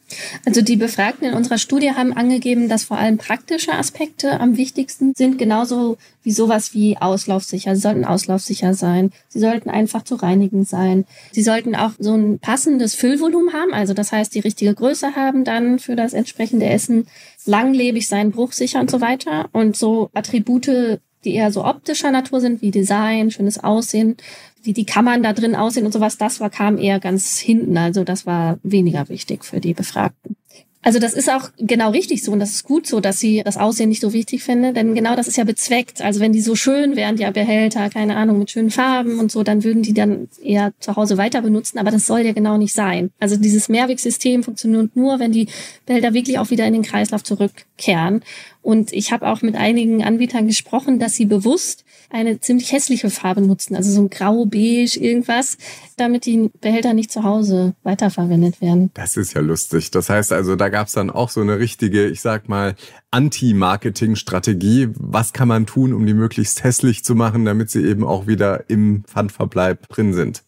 Also 0.44 0.62
die 0.62 0.76
Befragten 0.76 1.26
in 1.28 1.34
unserer 1.34 1.58
Studie 1.58 1.92
haben 1.92 2.12
angegeben, 2.12 2.68
dass 2.68 2.84
vor 2.84 2.98
allem 2.98 3.18
praktische 3.18 3.72
Aspekte 3.72 4.40
am 4.40 4.56
wichtigsten 4.56 5.14
sind, 5.14 5.38
genauso 5.38 5.98
wie 6.22 6.32
sowas 6.32 6.74
wie 6.74 6.96
auslaufsicher. 6.98 7.74
Sie 7.74 7.82
sollten 7.82 8.04
auslaufsicher 8.04 8.74
sein. 8.74 9.10
Sie 9.28 9.40
sollten 9.40 9.70
einfach 9.70 10.04
zu 10.04 10.16
reinigen 10.16 10.64
sein. 10.64 11.04
Sie 11.32 11.42
sollten 11.42 11.74
auch 11.74 11.92
so 11.98 12.14
ein 12.14 12.38
passendes 12.38 12.94
Füllvolumen 12.94 13.52
haben, 13.52 13.72
also 13.72 13.94
das 13.94 14.12
heißt 14.12 14.34
die 14.34 14.40
richtige 14.40 14.74
Größe 14.74 15.16
haben 15.16 15.44
dann 15.44 15.78
für 15.78 15.96
das 15.96 16.12
entsprechende 16.12 16.66
Essen, 16.66 17.06
langlebig 17.44 18.08
sein, 18.08 18.30
bruchsicher 18.30 18.80
und 18.80 18.90
so 18.90 19.00
weiter. 19.00 19.48
Und 19.52 19.76
so 19.76 20.10
Attribute 20.14 21.00
die 21.24 21.34
eher 21.34 21.52
so 21.52 21.64
optischer 21.64 22.10
Natur 22.10 22.40
sind, 22.40 22.62
wie 22.62 22.70
Design, 22.70 23.30
schönes 23.30 23.62
Aussehen, 23.62 24.16
wie 24.62 24.72
die 24.72 24.86
Kammern 24.86 25.22
da 25.22 25.32
drin 25.32 25.54
aussehen 25.54 25.86
und 25.86 25.92
sowas, 25.92 26.18
das 26.18 26.40
war, 26.40 26.50
kam 26.50 26.78
eher 26.78 27.00
ganz 27.00 27.38
hinten. 27.38 27.76
Also 27.76 28.04
das 28.04 28.26
war 28.26 28.58
weniger 28.62 29.08
wichtig 29.08 29.44
für 29.44 29.60
die 29.60 29.74
Befragten. 29.74 30.36
Also 30.84 30.98
das 30.98 31.14
ist 31.14 31.30
auch 31.30 31.50
genau 31.58 31.90
richtig 31.90 32.24
so 32.24 32.32
und 32.32 32.40
das 32.40 32.50
ist 32.50 32.64
gut 32.64 32.88
so, 32.88 32.98
dass 32.98 33.20
sie 33.20 33.42
das 33.44 33.56
Aussehen 33.56 33.88
nicht 33.88 34.02
so 34.02 34.12
wichtig 34.12 34.42
finde, 34.42 34.72
denn 34.72 34.96
genau 34.96 35.14
das 35.14 35.28
ist 35.28 35.36
ja 35.36 35.44
bezweckt. 35.44 36.02
Also 36.02 36.18
wenn 36.18 36.32
die 36.32 36.40
so 36.40 36.56
schön 36.56 36.96
wären, 36.96 37.14
die 37.14 37.30
Behälter, 37.30 37.88
keine 37.88 38.16
Ahnung, 38.16 38.40
mit 38.40 38.50
schönen 38.50 38.70
Farben 38.70 39.20
und 39.20 39.30
so, 39.30 39.44
dann 39.44 39.62
würden 39.62 39.84
die 39.84 39.94
dann 39.94 40.28
eher 40.42 40.72
zu 40.80 40.96
Hause 40.96 41.18
weiter 41.18 41.40
benutzen, 41.40 41.78
aber 41.78 41.92
das 41.92 42.08
soll 42.08 42.20
ja 42.22 42.32
genau 42.32 42.58
nicht 42.58 42.74
sein. 42.74 43.12
Also 43.20 43.36
dieses 43.36 43.68
Mehrwegsystem 43.68 44.42
funktioniert 44.42 44.96
nur, 44.96 45.20
wenn 45.20 45.30
die 45.30 45.46
Behälter 45.86 46.14
wirklich 46.14 46.40
auch 46.40 46.50
wieder 46.50 46.66
in 46.66 46.72
den 46.72 46.82
Kreislauf 46.82 47.22
zurückkehren. 47.22 48.22
Und 48.62 48.92
ich 48.92 49.12
habe 49.12 49.26
auch 49.26 49.42
mit 49.42 49.56
einigen 49.56 50.04
Anbietern 50.04 50.46
gesprochen, 50.46 51.00
dass 51.00 51.16
sie 51.16 51.26
bewusst 51.26 51.84
eine 52.10 52.38
ziemlich 52.38 52.70
hässliche 52.70 53.10
Farbe 53.10 53.40
nutzen, 53.40 53.74
also 53.74 53.90
so 53.90 54.00
ein 54.02 54.10
grau-beige 54.10 55.00
irgendwas, 55.00 55.58
damit 55.96 56.26
die 56.26 56.50
Behälter 56.60 56.94
nicht 56.94 57.10
zu 57.10 57.24
Hause 57.24 57.74
weiterverwendet 57.82 58.60
werden. 58.60 58.90
Das 58.94 59.16
ist 59.16 59.34
ja 59.34 59.40
lustig. 59.40 59.90
Das 59.90 60.08
heißt 60.08 60.32
also, 60.32 60.54
da 60.54 60.68
gab 60.68 60.86
es 60.86 60.92
dann 60.92 61.10
auch 61.10 61.30
so 61.30 61.40
eine 61.40 61.58
richtige, 61.58 62.06
ich 62.06 62.20
sag 62.20 62.48
mal, 62.48 62.76
Anti-Marketing-Strategie. 63.10 64.90
Was 64.94 65.32
kann 65.32 65.48
man 65.48 65.66
tun, 65.66 65.92
um 65.92 66.06
die 66.06 66.14
möglichst 66.14 66.62
hässlich 66.62 67.02
zu 67.04 67.14
machen, 67.14 67.44
damit 67.44 67.70
sie 67.70 67.84
eben 67.84 68.04
auch 68.04 68.26
wieder 68.26 68.70
im 68.70 69.02
Pfandverbleib 69.04 69.88
drin 69.88 70.14
sind? 70.14 70.44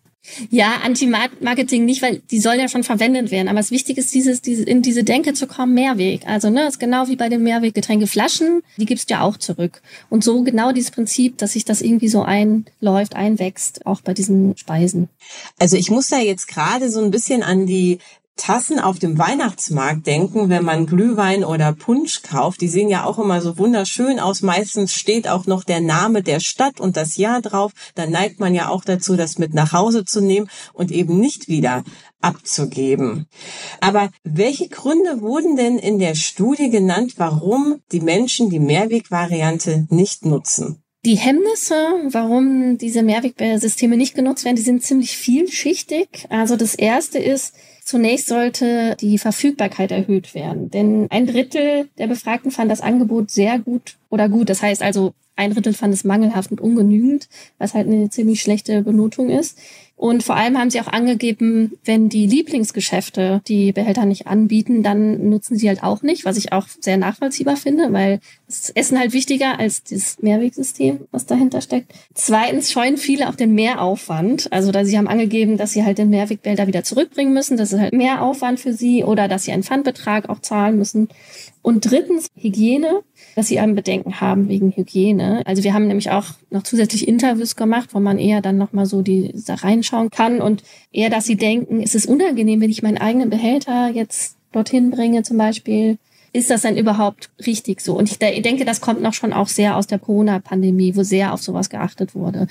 Ja, 0.51 0.81
Anti-Marketing 0.83 1.85
nicht, 1.85 2.03
weil 2.03 2.23
die 2.31 2.41
soll 2.41 2.55
ja 2.55 2.69
schon 2.69 2.83
verwendet 2.83 3.31
werden. 3.31 3.49
Aber 3.49 3.59
das 3.59 3.71
Wichtige 3.71 4.01
ist, 4.01 4.15
dieses, 4.15 4.41
diese, 4.41 4.63
in 4.65 4.83
diese 4.83 5.05
Denke 5.05 5.35
zu 5.35 5.47
kommen, 5.47 5.75
Mehrweg. 5.75 6.27
Also, 6.27 6.51
ne, 6.51 6.67
ist 6.67 6.81
genau 6.81 7.09
wie 7.09 7.17
bei 7.17 7.29
den 7.29 7.43
Mehrweggetränkeflaschen, 7.43 8.63
die 8.77 8.87
gibst 8.87 9.11
du 9.11 9.15
ja 9.15 9.21
auch 9.23 9.37
zurück. 9.37 9.83
Und 10.09 10.25
so 10.25 10.43
genau 10.43 10.73
dieses 10.73 10.91
Prinzip, 10.91 11.39
dass 11.39 11.53
sich 11.53 11.65
das 11.65 11.83
irgendwie 11.83 12.09
so 12.09 12.23
einläuft, 12.23 13.15
einwächst, 13.17 13.87
auch 13.87 14.01
bei 14.01 14.15
diesen 14.15 14.57
Speisen. 14.57 15.09
Also 15.59 15.77
ich 15.77 15.91
muss 15.91 16.09
da 16.09 16.19
jetzt 16.19 16.49
gerade 16.49 16.91
so 16.91 17.03
ein 17.03 17.11
bisschen 17.11 17.43
an 17.43 17.67
die 17.67 17.99
Tassen 18.37 18.81
auf 18.81 18.99
dem 18.99 19.19
Weihnachtsmarkt 19.19 20.07
denken, 20.07 20.49
wenn 20.49 20.65
man 20.65 20.87
Glühwein 20.87 21.45
oder 21.45 21.73
Punsch 21.73 22.23
kauft. 22.23 22.61
Die 22.61 22.69
sehen 22.69 22.89
ja 22.89 23.05
auch 23.05 23.19
immer 23.19 23.41
so 23.41 23.59
wunderschön 23.59 24.19
aus. 24.19 24.43
Meistens 24.43 24.93
steht 24.93 25.29
auch 25.29 25.47
noch 25.47 25.65
der 25.65 25.81
Name 25.81 26.23
der 26.23 26.41
Stadt 26.41 26.81
und 26.81 26.97
das 26.97 27.17
Jahr 27.17 27.41
drauf. 27.41 27.73
Dann 27.95 28.11
neigt 28.11 28.41
man 28.41 28.55
ja 28.55 28.69
auch 28.69 28.85
dazu, 28.85 29.17
das 29.17 29.39
mit 29.39 29.55
nach 29.55 29.73
Hause 29.73 30.05
zu 30.05 30.21
nehmen 30.21 30.49
und 30.73 30.91
eben 30.91 31.19
nicht 31.19 31.49
wieder 31.49 31.85
abzugeben. 32.21 33.27
Aber 33.81 34.11
welche 34.25 34.69
Gründe 34.69 35.21
wurden 35.21 35.57
denn 35.57 35.79
in 35.79 35.99
der 35.99 36.15
Studie 36.15 36.71
genannt, 36.71 37.15
warum 37.17 37.81
die 37.93 38.01
Menschen 38.01 38.51
die 38.51 38.61
Mehrwegvariante 38.61 39.87
nicht 39.91 40.25
nutzen? 40.25 40.84
Die 41.05 41.17
Hemmnisse, 41.17 41.75
warum 42.09 42.79
diese 42.79 43.03
Mehrwegsysteme 43.03 43.99
nicht 43.99 44.15
genutzt 44.15 44.47
werden, 44.47 44.57
die 44.57 44.63
sind 44.63 44.83
ziemlich 44.83 45.19
vielschichtig. 45.19 46.27
Also 46.31 46.57
das 46.57 46.75
erste 46.75 47.19
ist, 47.19 47.55
zunächst 47.85 48.29
sollte 48.29 48.97
die 48.99 49.19
Verfügbarkeit 49.19 49.91
erhöht 49.91 50.35
werden. 50.35 50.71
Denn 50.71 51.07
ein 51.11 51.27
Drittel 51.27 51.91
der 51.99 52.07
Befragten 52.07 52.51
fand 52.51 52.71
das 52.71 52.81
Angebot 52.81 53.31
sehr 53.31 53.59
gut 53.59 53.97
oder 54.09 54.31
gut. 54.31 54.49
Das 54.49 54.63
heißt 54.63 54.83
also, 54.83 55.13
ein 55.37 55.53
Drittel 55.53 55.75
fand 55.75 55.93
es 55.93 56.05
mangelhaft 56.05 56.51
und 56.53 56.61
ungenügend, 56.63 57.29
was 57.59 57.75
halt 57.75 57.87
eine 57.87 58.09
ziemlich 58.09 58.41
schlechte 58.41 58.83
Benotung 58.83 59.29
ist. 59.29 59.59
Und 59.97 60.25
vor 60.25 60.37
allem 60.37 60.59
haben 60.59 60.71
sie 60.71 60.81
auch 60.81 60.89
angegeben, 60.89 61.79
wenn 61.85 62.09
die 62.09 62.27
Lieblingsgeschäfte 62.27 63.43
die 63.47 63.73
Behälter 63.73 64.05
nicht 64.05 64.27
anbieten, 64.27 64.83
dann 64.83 65.31
nutzen 65.31 65.57
sie 65.57 65.69
halt 65.69 65.85
auch 65.85 66.03
nicht, 66.03 66.25
was 66.25 66.37
ich 66.37 66.53
auch 66.53 66.67
sehr 66.81 66.97
nachvollziehbar 66.97 67.57
finde, 67.57 67.93
weil 67.93 68.21
das 68.47 68.71
Essen 68.71 68.99
halt 68.99 69.13
wichtiger 69.13 69.59
als 69.59 69.85
das 69.85 70.21
Mehrwegsystem, 70.21 71.01
was 71.13 71.27
dahinter 71.27 71.61
steckt. 71.61 71.93
Zweitens 72.13 72.73
scheuen 72.73 72.97
viele 72.97 73.29
auch 73.29 73.37
den 73.37 73.55
Mehraufwand. 73.55 74.53
Also 74.53 74.73
da 74.73 74.85
sie 74.85 74.99
haben 74.99 75.09
angegeben, 75.09 75.57
dass 75.57 75.73
sie 75.73 75.85
halt 75.85 75.99
den 75.99 76.11
Mehrwegbehälter 76.11 76.67
wieder 76.67 76.83
zurückbringen 76.83 77.33
müssen. 77.33 77.57
Das 77.57 77.73
ist 77.73 77.81
halt 77.81 77.95
mehr 77.95 78.23
Aufwand 78.23 78.59
für 78.59 78.73
sie 78.73 79.05
oder 79.05 79.29
dass 79.29 79.45
sie 79.45 79.53
einen 79.53 79.63
Pfandbetrag 79.63 80.29
auch 80.29 80.41
zahlen 80.41 80.77
müssen. 80.77 81.09
Und 81.63 81.91
drittens 81.91 82.29
Hygiene, 82.37 83.01
dass 83.37 83.49
sie 83.49 83.59
einen 83.59 83.75
Bedenken 83.75 84.21
haben 84.21 84.49
wegen 84.49 84.71
Hygiene. 84.73 85.43
Also 85.47 85.65
wir 85.65 85.73
haben 85.73 85.87
nämlich 85.87 86.11
auch 86.11 86.27
noch 86.51 86.63
zusätzlich 86.63 87.09
Interviews 87.09 87.57
gemacht, 87.57 87.91
wo 87.95 88.01
man 88.01 88.19
eher 88.19 88.43
dann 88.43 88.59
nochmal 88.59 88.85
so 88.85 89.01
die 89.01 89.33
da 89.47 89.55
reinschauen 89.85 90.11
kann 90.11 90.41
und 90.41 90.63
eher, 90.93 91.11
dass 91.11 91.25
sie 91.25 91.37
denken, 91.37 91.83
ist 91.83 91.95
es 91.95 92.07
unangenehm, 92.07 92.61
wenn 92.61 92.71
ich 92.71 92.83
meinen 92.83 92.99
eigenen 92.99 93.31
Behälter 93.31 93.89
jetzt 93.89 94.37
dorthin 94.53 94.91
bringe 94.91 95.23
zum 95.23 95.39
Beispiel. 95.39 95.99
Ist 96.33 96.51
das 96.51 96.63
denn 96.63 96.77
überhaupt 96.77 97.31
richtig 97.47 97.81
so? 97.81 97.97
Und 97.97 98.11
ich 98.11 98.19
denke, 98.19 98.65
das 98.65 98.81
kommt 98.81 99.01
noch 99.01 99.15
schon 99.15 99.33
auch 99.33 99.49
sehr 99.49 99.77
aus 99.77 99.87
der 99.87 100.01
Corona-Pandemie, 100.01 100.97
wo 100.97 101.05
sehr 101.05 101.33
auf 101.33 101.43
sowas 101.43 101.71
geachtet 101.71 102.15
wurde. 102.15 102.49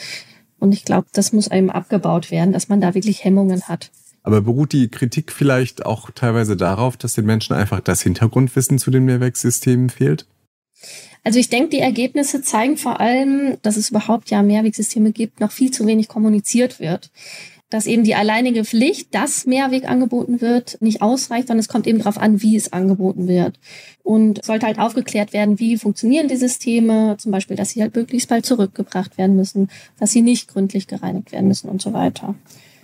Und 0.60 0.72
ich 0.74 0.86
glaube, 0.86 1.08
das 1.12 1.34
muss 1.34 1.50
einem 1.50 1.70
abgebaut 1.70 2.32
werden, 2.32 2.54
dass 2.54 2.70
man 2.70 2.80
da 2.80 2.94
wirklich 2.94 3.25
Hemmungen 3.25 3.63
hat. 3.63 3.92
Aber 4.22 4.40
beruht 4.40 4.72
die 4.72 4.88
Kritik 4.88 5.34
vielleicht 5.34 5.86
auch 5.86 6.12
teilweise 6.12 6.56
darauf, 6.56 6.96
dass 6.96 7.13
den 7.13 7.25
Menschen 7.25 7.54
einfach 7.54 7.82
das 7.82 8.02
Hintergrundwissen 8.02 8.80
zu 8.80 8.90
den 8.90 9.04
Mehrwegsystemen 9.04 9.90
fehlt? 9.90 10.28
Also 11.24 11.39
ich 11.39 11.50
denke, 11.50 11.70
die 11.70 11.80
Ergebnisse 11.80 12.42
zeigen 12.42 12.77
vor 12.77 13.00
allem, 13.00 13.58
dass 13.62 13.77
es 13.77 13.89
überhaupt 13.89 14.30
ja 14.30 14.42
Mehrwegsysteme 14.42 15.12
gibt, 15.12 15.39
noch 15.39 15.51
viel 15.51 15.72
zu 15.72 15.88
wenig 15.88 16.08
kommuniziert 16.08 16.80
wird. 16.80 17.12
Dass 17.70 17.88
eben 17.88 18.03
die 18.03 18.13
alleinige 18.13 18.65
Pflicht, 18.65 19.15
dass 19.15 19.48
Mehrweg 19.48 19.89
angeboten 19.89 20.42
wird, 20.42 20.77
nicht 20.80 21.01
ausreicht, 21.01 21.48
sondern 21.48 21.62
es 21.62 21.70
kommt 21.70 21.88
eben 21.88 22.00
darauf 22.00 22.20
an, 22.20 22.42
wie 22.42 22.56
es 22.56 22.72
angeboten 22.72 23.27
wird. 23.27 23.58
Und 24.03 24.44
sollte 24.44 24.68
halt 24.68 24.77
aufgeklärt 24.77 25.34
werden, 25.34 25.60
wie 25.60 25.77
funktionieren 25.77 26.27
die 26.27 26.36
Systeme, 26.36 27.15
zum 27.18 27.32
Beispiel, 27.32 27.56
dass 27.56 27.70
sie 27.70 27.82
halt 27.82 27.96
möglichst 27.96 28.30
bald 28.30 28.46
zurückgebracht 28.46 29.18
werden 29.18 29.36
müssen, 29.36 29.70
dass 30.00 30.12
sie 30.12 30.22
nicht 30.22 30.50
gründlich 30.50 30.88
gereinigt 30.88 31.32
werden 31.32 31.48
müssen 31.48 31.70
und 31.70 31.82
so 31.82 31.94
weiter. 31.94 32.36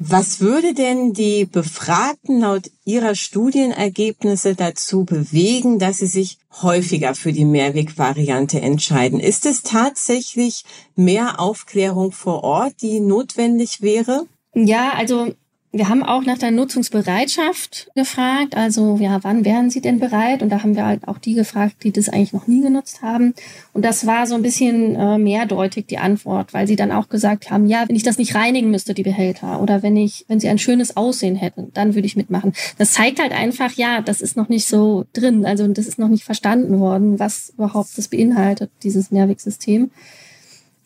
Was 0.02 0.40
würde 0.40 0.74
denn 0.74 1.12
die 1.12 1.44
Befragten 1.46 2.40
laut 2.40 2.72
ihrer 2.86 3.16
Studienergebnisse 3.16 4.56
dazu 4.56 5.04
bewegen, 5.04 5.78
dass 5.78 5.98
sie 5.98 6.08
sich 6.08 6.38
häufiger 6.62 7.16
für 7.16 7.34
die 7.34 7.44
Mehrwegvariante 7.44 8.62
entscheiden? 8.62 9.20
Ist 9.20 9.46
es 9.46 9.62
tatsächlich 9.62 10.64
mehr 10.96 11.42
Aufklärung 11.42 12.14
vor 12.14 12.46
Ort, 12.46 12.76
die 12.82 13.02
notwendig 13.02 13.82
wäre? 13.82 14.26
Ja, 14.54 14.94
also 14.94 15.34
wir 15.72 15.88
haben 15.88 16.02
auch 16.02 16.24
nach 16.24 16.40
der 16.40 16.50
Nutzungsbereitschaft 16.50 17.92
gefragt. 17.94 18.58
Also, 18.58 18.98
ja, 19.00 19.20
wann 19.22 19.46
wären 19.46 19.70
Sie 19.70 19.82
denn 19.82 20.00
bereit? 20.00 20.42
Und 20.42 20.50
da 20.50 20.64
haben 20.64 20.76
wir 20.76 20.86
halt 20.86 21.08
auch 21.08 21.20
die 21.20 21.36
gefragt, 21.36 21.84
die 21.84 21.92
das 21.92 22.10
eigentlich 22.10 22.34
noch 22.34 22.48
nie 22.48 22.62
genutzt 22.62 23.04
haben. 23.04 23.36
Und 23.72 23.86
das 23.86 24.08
war 24.08 24.26
so 24.26 24.34
ein 24.34 24.42
bisschen 24.42 24.96
äh, 24.96 25.20
mehrdeutig 25.20 25.86
die 25.86 26.00
Antwort, 26.00 26.56
weil 26.56 26.68
sie 26.68 26.76
dann 26.76 26.92
auch 26.92 27.08
gesagt 27.08 27.52
haben, 27.52 27.68
ja, 27.68 27.88
wenn 27.88 27.96
ich 27.96 28.02
das 28.02 28.18
nicht 28.18 28.34
reinigen 28.34 28.72
müsste, 28.72 28.96
die 28.96 29.04
Behälter, 29.04 29.62
oder 29.62 29.84
wenn 29.84 29.96
ich, 29.96 30.26
wenn 30.28 30.40
sie 30.40 30.50
ein 30.50 30.58
schönes 30.58 30.98
Aussehen 30.98 31.36
hätten, 31.36 31.72
dann 31.74 31.94
würde 31.94 32.08
ich 32.08 32.16
mitmachen. 32.16 32.54
Das 32.80 32.94
zeigt 32.94 33.22
halt 33.22 33.32
einfach, 33.32 33.72
ja, 33.74 34.02
das 34.02 34.22
ist 34.22 34.38
noch 34.38 34.50
nicht 34.50 34.68
so 34.68 35.06
drin. 35.14 35.46
Also, 35.46 35.68
das 35.68 35.86
ist 35.86 36.00
noch 36.00 36.10
nicht 36.10 36.24
verstanden 36.24 36.80
worden, 36.80 37.20
was 37.20 37.54
überhaupt 37.56 37.96
das 37.96 38.08
beinhaltet, 38.08 38.72
dieses 38.82 39.12
Mehrwegsystem 39.12 39.92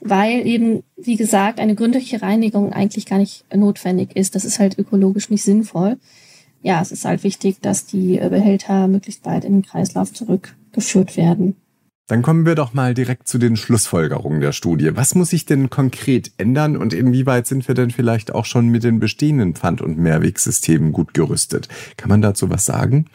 weil 0.04 0.46
eben, 0.46 0.84
wie 0.98 1.16
gesagt, 1.16 1.60
eine 1.60 1.76
gründliche 1.76 2.22
Reinigung 2.22 2.74
eigentlich 2.74 3.06
gar 3.06 3.18
nicht 3.18 3.46
notwendig 3.56 4.16
ist. 4.16 4.36
Das 4.36 4.46
ist 4.46 4.60
halt 4.60 4.78
ökologisch 4.78 5.30
nicht 5.30 5.44
sinnvoll. 5.44 5.98
Ja, 6.62 6.82
es 6.82 6.92
ist 6.92 7.06
halt 7.06 7.24
wichtig, 7.24 7.58
dass 7.62 7.86
die 7.86 8.18
Behälter 8.18 8.88
möglichst 8.88 9.24
bald 9.24 9.46
in 9.46 9.54
den 9.54 9.62
Kreislauf 9.63 10.13
zurückgeführt 10.13 11.18
werden. 11.18 11.56
Dann 12.08 12.22
kommen 12.22 12.46
wir 12.46 12.56
doch 12.56 12.74
mal 12.74 12.94
direkt 12.94 13.30
zu 13.30 13.38
den 13.38 13.56
Schlussfolgerungen 13.56 14.42
der 14.42 14.52
Studie. 14.52 14.92
Was 14.94 15.16
muss 15.16 15.30
sich 15.30 15.46
denn 15.46 15.70
konkret 15.70 16.32
ändern 16.38 16.76
und 16.76 16.94
inwieweit 16.94 17.48
sind 17.48 17.66
wir 17.68 17.76
denn 17.76 17.92
vielleicht 17.92 18.36
auch 18.36 18.44
schon 18.44 18.68
mit 18.68 18.84
den 18.84 19.00
bestehenden 19.00 19.56
Pfand- 19.56 19.82
und 19.82 19.98
Mehrwegsystemen 19.98 20.92
gut 20.92 21.13
gerüstet? 21.13 21.70
Kann 21.96 22.10
man 22.10 22.22
dazu 22.22 22.50
was 22.50 22.66
sagen? 22.66 23.06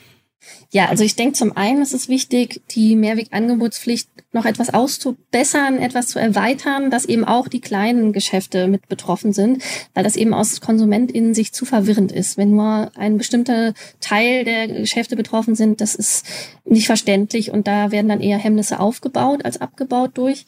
Ja, 0.71 0.87
also 0.87 1.05
ich 1.05 1.17
denke 1.17 1.35
zum 1.35 1.57
einen 1.57 1.83
ist 1.83 1.95
es 1.95 2.09
wichtig, 2.09 2.63
die 2.71 2.97
Mehrwegangebotspflicht 2.97 4.09
noch 4.33 4.45
etwas 4.45 4.73
auszubessern, 4.73 5.79
etwas 5.79 6.09
zu 6.09 6.19
erweitern, 6.19 6.91
dass 6.91 7.07
eben 7.07 7.25
auch 7.25 7.49
die 7.49 7.61
kleinen 7.61 8.13
Geschäfte 8.13 8.69
mit 8.69 8.89
betroffen 8.89 9.33
sind, 9.33 9.63
weil 9.95 10.05
das 10.05 10.17
eben 10.17 10.35
aus 10.35 10.61
KonsumentInnen 10.61 11.35
sich 11.35 11.53
zu 11.53 11.65
verwirrend 11.65 12.13
ist. 12.13 12.37
Wenn 12.37 12.51
nur 12.51 12.93
ein 12.97 13.19
bestimmter 13.19 13.73
Teil 14.01 14.45
der 14.45 14.69
Geschäfte 14.69 15.17
betroffen 15.17 15.55
sind, 15.55 15.81
das 15.81 15.95
ist 15.95 16.27
nicht 16.65 16.87
verständlich 16.87 17.51
und 17.51 17.67
da 17.67 17.91
werden 17.91 18.09
dann 18.09 18.21
eher 18.21 18.39
Hemmnisse 18.39 18.81
aufgebaut 18.81 19.45
als 19.45 19.61
abgebaut 19.61 20.13
durch. 20.15 20.47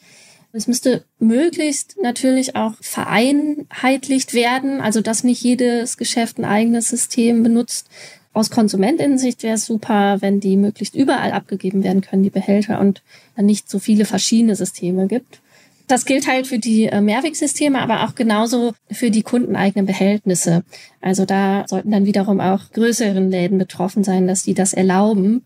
Es 0.53 0.67
müsste 0.67 1.05
möglichst 1.17 1.95
natürlich 2.01 2.57
auch 2.57 2.73
vereinheitlicht 2.81 4.33
werden, 4.33 4.81
also 4.81 5.01
dass 5.01 5.23
nicht 5.23 5.41
jedes 5.41 5.95
Geschäft 5.95 6.37
ein 6.37 6.45
eigenes 6.45 6.89
System 6.89 7.41
benutzt, 7.41 7.87
aus 8.33 8.49
Konsumentinnensicht 8.49 9.43
wäre 9.43 9.55
es 9.55 9.65
super, 9.65 10.17
wenn 10.21 10.39
die 10.39 10.55
möglichst 10.55 10.95
überall 10.95 11.31
abgegeben 11.31 11.83
werden 11.83 12.01
können, 12.01 12.23
die 12.23 12.29
Behälter, 12.29 12.79
und 12.79 13.01
dann 13.35 13.45
nicht 13.45 13.69
so 13.69 13.79
viele 13.79 14.05
verschiedene 14.05 14.55
Systeme 14.55 15.07
gibt. 15.07 15.41
Das 15.87 16.05
gilt 16.05 16.27
halt 16.27 16.47
für 16.47 16.57
die 16.57 16.85
äh, 16.85 17.01
Mehrwegsysteme, 17.01 17.79
aber 17.79 18.05
auch 18.05 18.15
genauso 18.15 18.73
für 18.89 19.11
die 19.11 19.23
kundeneigenen 19.23 19.85
Behältnisse. 19.85 20.63
Also 21.01 21.25
da 21.25 21.65
sollten 21.67 21.91
dann 21.91 22.05
wiederum 22.05 22.39
auch 22.39 22.71
größeren 22.71 23.29
Läden 23.29 23.57
betroffen 23.57 24.05
sein, 24.05 24.25
dass 24.25 24.43
die 24.43 24.53
das 24.53 24.71
erlauben 24.71 25.43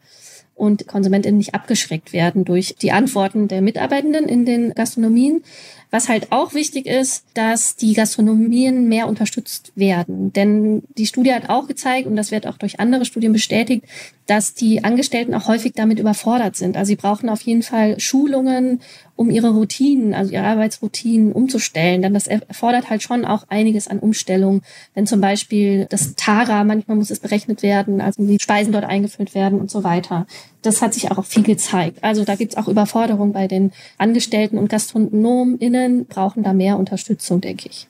und 0.53 0.87
KonsumentInnen 0.87 1.39
nicht 1.39 1.55
abgeschreckt 1.55 2.13
werden 2.13 2.45
durch 2.45 2.75
die 2.79 2.91
Antworten 2.91 3.47
der 3.47 3.61
Mitarbeitenden 3.61 4.25
in 4.25 4.45
den 4.45 4.73
Gastronomien. 4.75 5.43
Was 5.95 6.09
halt 6.09 6.33
auch 6.33 6.53
wichtig 6.53 6.87
ist, 6.87 7.23
dass 7.35 7.77
die 7.77 7.93
Gastronomien 7.93 8.89
mehr 8.89 9.07
unterstützt 9.07 9.71
werden. 9.75 10.33
Denn 10.33 10.83
die 10.97 11.05
Studie 11.05 11.33
hat 11.33 11.49
auch 11.49 11.67
gezeigt, 11.67 12.05
und 12.05 12.17
das 12.17 12.31
wird 12.31 12.47
auch 12.47 12.57
durch 12.57 12.81
andere 12.81 13.05
Studien 13.05 13.31
bestätigt, 13.31 13.85
dass 14.25 14.53
die 14.53 14.83
Angestellten 14.83 15.33
auch 15.33 15.47
häufig 15.47 15.71
damit 15.73 15.97
überfordert 15.99 16.57
sind. 16.57 16.75
Also 16.75 16.89
sie 16.89 16.95
brauchen 16.97 17.29
auf 17.29 17.39
jeden 17.43 17.63
Fall 17.63 17.97
Schulungen, 17.97 18.81
um 19.15 19.29
ihre 19.29 19.51
Routinen, 19.51 20.13
also 20.13 20.33
ihre 20.33 20.43
Arbeitsroutinen 20.43 21.31
umzustellen. 21.31 22.01
Denn 22.01 22.13
das 22.13 22.27
erfordert 22.27 22.89
halt 22.89 23.01
schon 23.01 23.23
auch 23.23 23.45
einiges 23.47 23.87
an 23.87 23.99
Umstellung. 23.99 24.63
Wenn 24.95 25.07
zum 25.07 25.21
Beispiel 25.21 25.85
das 25.89 26.15
Tara, 26.15 26.65
manchmal 26.65 26.97
muss 26.97 27.09
es 27.09 27.19
berechnet 27.19 27.63
werden, 27.63 28.01
also 28.01 28.25
die 28.25 28.39
Speisen 28.41 28.73
dort 28.73 28.83
eingefüllt 28.83 29.33
werden 29.33 29.61
und 29.61 29.71
so 29.71 29.85
weiter. 29.85 30.27
Das 30.65 30.81
hat 30.81 30.93
sich 30.93 31.11
auch 31.11 31.23
viel 31.25 31.43
gezeigt. 31.43 31.99
Also 32.01 32.25
da 32.25 32.35
gibt's 32.35 32.57
auch 32.57 32.67
Überforderungen 32.67 33.33
bei 33.33 33.47
den 33.47 33.71
Angestellten 33.97 34.57
und 34.57 34.69
GastronomInnen 34.69 36.05
brauchen 36.07 36.43
da 36.43 36.53
mehr 36.53 36.77
Unterstützung, 36.77 37.41
denke 37.41 37.69
ich. 37.69 37.87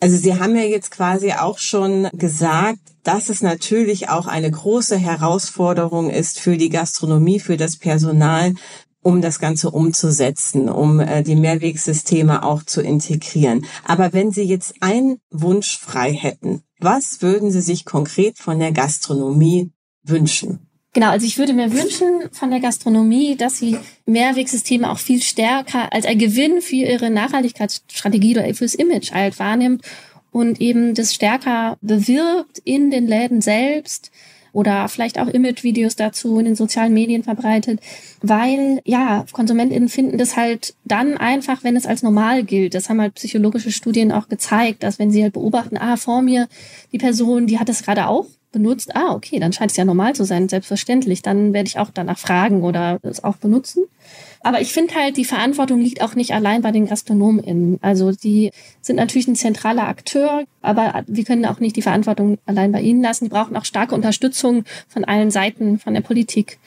Also 0.00 0.16
Sie 0.16 0.38
haben 0.38 0.54
ja 0.54 0.62
jetzt 0.62 0.90
quasi 0.90 1.32
auch 1.32 1.58
schon 1.58 2.08
gesagt, 2.12 2.78
dass 3.02 3.30
es 3.30 3.42
natürlich 3.42 4.10
auch 4.10 4.26
eine 4.26 4.50
große 4.50 4.96
Herausforderung 4.96 6.10
ist 6.10 6.38
für 6.38 6.56
die 6.56 6.68
Gastronomie, 6.68 7.40
für 7.40 7.56
das 7.56 7.76
Personal, 7.76 8.54
um 9.02 9.22
das 9.22 9.38
Ganze 9.38 9.70
umzusetzen, 9.70 10.68
um 10.68 11.00
äh, 11.00 11.22
die 11.22 11.36
Mehrwegsysteme 11.36 12.44
auch 12.44 12.62
zu 12.62 12.82
integrieren. 12.82 13.64
Aber 13.84 14.12
wenn 14.12 14.30
Sie 14.30 14.42
jetzt 14.42 14.74
einen 14.80 15.18
Wunsch 15.30 15.78
frei 15.78 16.12
hätten, 16.12 16.62
was 16.78 17.22
würden 17.22 17.50
Sie 17.50 17.62
sich 17.62 17.84
konkret 17.84 18.38
von 18.38 18.58
der 18.58 18.72
Gastronomie 18.72 19.72
wünschen? 20.04 20.67
Genau, 20.94 21.10
also 21.10 21.26
ich 21.26 21.38
würde 21.38 21.52
mir 21.52 21.72
wünschen 21.72 22.28
von 22.32 22.50
der 22.50 22.60
Gastronomie, 22.60 23.36
dass 23.36 23.58
sie 23.58 23.76
Mehrwegsysteme 24.06 24.90
auch 24.90 24.98
viel 24.98 25.20
stärker 25.20 25.92
als 25.92 26.06
ein 26.06 26.18
Gewinn 26.18 26.62
für 26.62 26.76
ihre 26.76 27.10
Nachhaltigkeitsstrategie 27.10 28.38
oder 28.38 28.54
fürs 28.54 28.74
Image 28.74 29.12
halt 29.12 29.38
wahrnimmt 29.38 29.84
und 30.32 30.60
eben 30.60 30.94
das 30.94 31.14
stärker 31.14 31.76
bewirbt 31.82 32.58
in 32.64 32.90
den 32.90 33.06
Läden 33.06 33.42
selbst, 33.42 34.10
oder 34.52 34.88
vielleicht 34.88 35.18
auch 35.18 35.28
Image-Videos 35.28 35.96
dazu 35.96 36.38
in 36.38 36.46
den 36.46 36.56
sozialen 36.56 36.92
Medien 36.92 37.22
verbreitet, 37.22 37.80
weil 38.22 38.80
ja, 38.84 39.24
KonsumentInnen 39.32 39.88
finden 39.88 40.18
das 40.18 40.36
halt 40.36 40.74
dann 40.84 41.16
einfach, 41.16 41.64
wenn 41.64 41.76
es 41.76 41.86
als 41.86 42.02
normal 42.02 42.44
gilt. 42.44 42.74
Das 42.74 42.88
haben 42.88 43.00
halt 43.00 43.14
psychologische 43.14 43.70
Studien 43.70 44.12
auch 44.12 44.28
gezeigt, 44.28 44.82
dass 44.82 44.98
wenn 44.98 45.10
sie 45.10 45.22
halt 45.22 45.34
beobachten, 45.34 45.76
ah, 45.76 45.96
vor 45.96 46.22
mir 46.22 46.48
die 46.92 46.98
Person, 46.98 47.46
die 47.46 47.58
hat 47.58 47.68
das 47.68 47.82
gerade 47.82 48.08
auch 48.08 48.26
benutzt, 48.50 48.96
ah, 48.96 49.12
okay, 49.12 49.38
dann 49.38 49.52
scheint 49.52 49.70
es 49.70 49.76
ja 49.76 49.84
normal 49.84 50.14
zu 50.14 50.24
sein, 50.24 50.48
selbstverständlich. 50.48 51.22
Dann 51.22 51.52
werde 51.52 51.68
ich 51.68 51.78
auch 51.78 51.90
danach 51.92 52.18
fragen 52.18 52.62
oder 52.62 52.98
es 53.02 53.22
auch 53.22 53.36
benutzen. 53.36 53.84
Aber 54.40 54.60
ich 54.60 54.72
finde 54.72 54.94
halt, 54.94 55.16
die 55.16 55.24
Verantwortung 55.24 55.80
liegt 55.80 56.02
auch 56.02 56.14
nicht 56.14 56.32
allein 56.32 56.62
bei 56.62 56.70
den 56.70 56.86
GastronomInnen. 56.86 57.78
Also 57.82 58.12
die 58.12 58.50
sind 58.80 58.96
natürlich 58.96 59.28
ein 59.28 59.36
zentraler 59.36 59.88
Akteur, 59.88 60.44
aber 60.62 61.04
wir 61.06 61.24
können 61.24 61.44
auch 61.44 61.60
nicht 61.60 61.76
die 61.76 61.82
Verantwortung 61.82 62.38
allein 62.46 62.72
bei 62.72 62.80
ihnen 62.80 63.02
lassen. 63.02 63.24
Die 63.24 63.30
brauchen 63.30 63.56
auch 63.56 63.64
starke 63.64 63.94
Unterstützung 63.94 64.64
von 64.88 65.04
allen 65.04 65.30
Seiten, 65.30 65.78
von 65.78 65.94
der 65.94 66.00
Politik, 66.00 66.58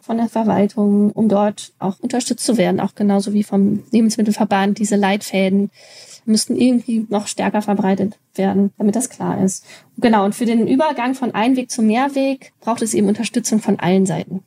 von 0.00 0.18
der 0.18 0.28
Verwaltung, 0.28 1.10
um 1.12 1.28
dort 1.28 1.72
auch 1.78 1.98
unterstützt 2.00 2.44
zu 2.44 2.58
werden, 2.58 2.78
auch 2.78 2.94
genauso 2.94 3.32
wie 3.32 3.42
vom 3.42 3.82
Lebensmittelverband, 3.90 4.78
diese 4.78 4.96
Leitfäden 4.96 5.70
müssten 6.26 6.56
irgendwie 6.56 7.06
noch 7.08 7.26
stärker 7.26 7.62
verbreitet 7.62 8.18
werden, 8.34 8.72
damit 8.78 8.96
das 8.96 9.10
klar 9.10 9.42
ist. 9.42 9.64
Genau, 9.98 10.24
und 10.24 10.34
für 10.34 10.46
den 10.46 10.66
Übergang 10.66 11.14
von 11.14 11.34
Einweg 11.34 11.70
zu 11.70 11.82
Mehrweg 11.82 12.52
braucht 12.60 12.82
es 12.82 12.94
eben 12.94 13.08
Unterstützung 13.08 13.60
von 13.60 13.78
allen 13.78 14.06
Seiten. 14.06 14.42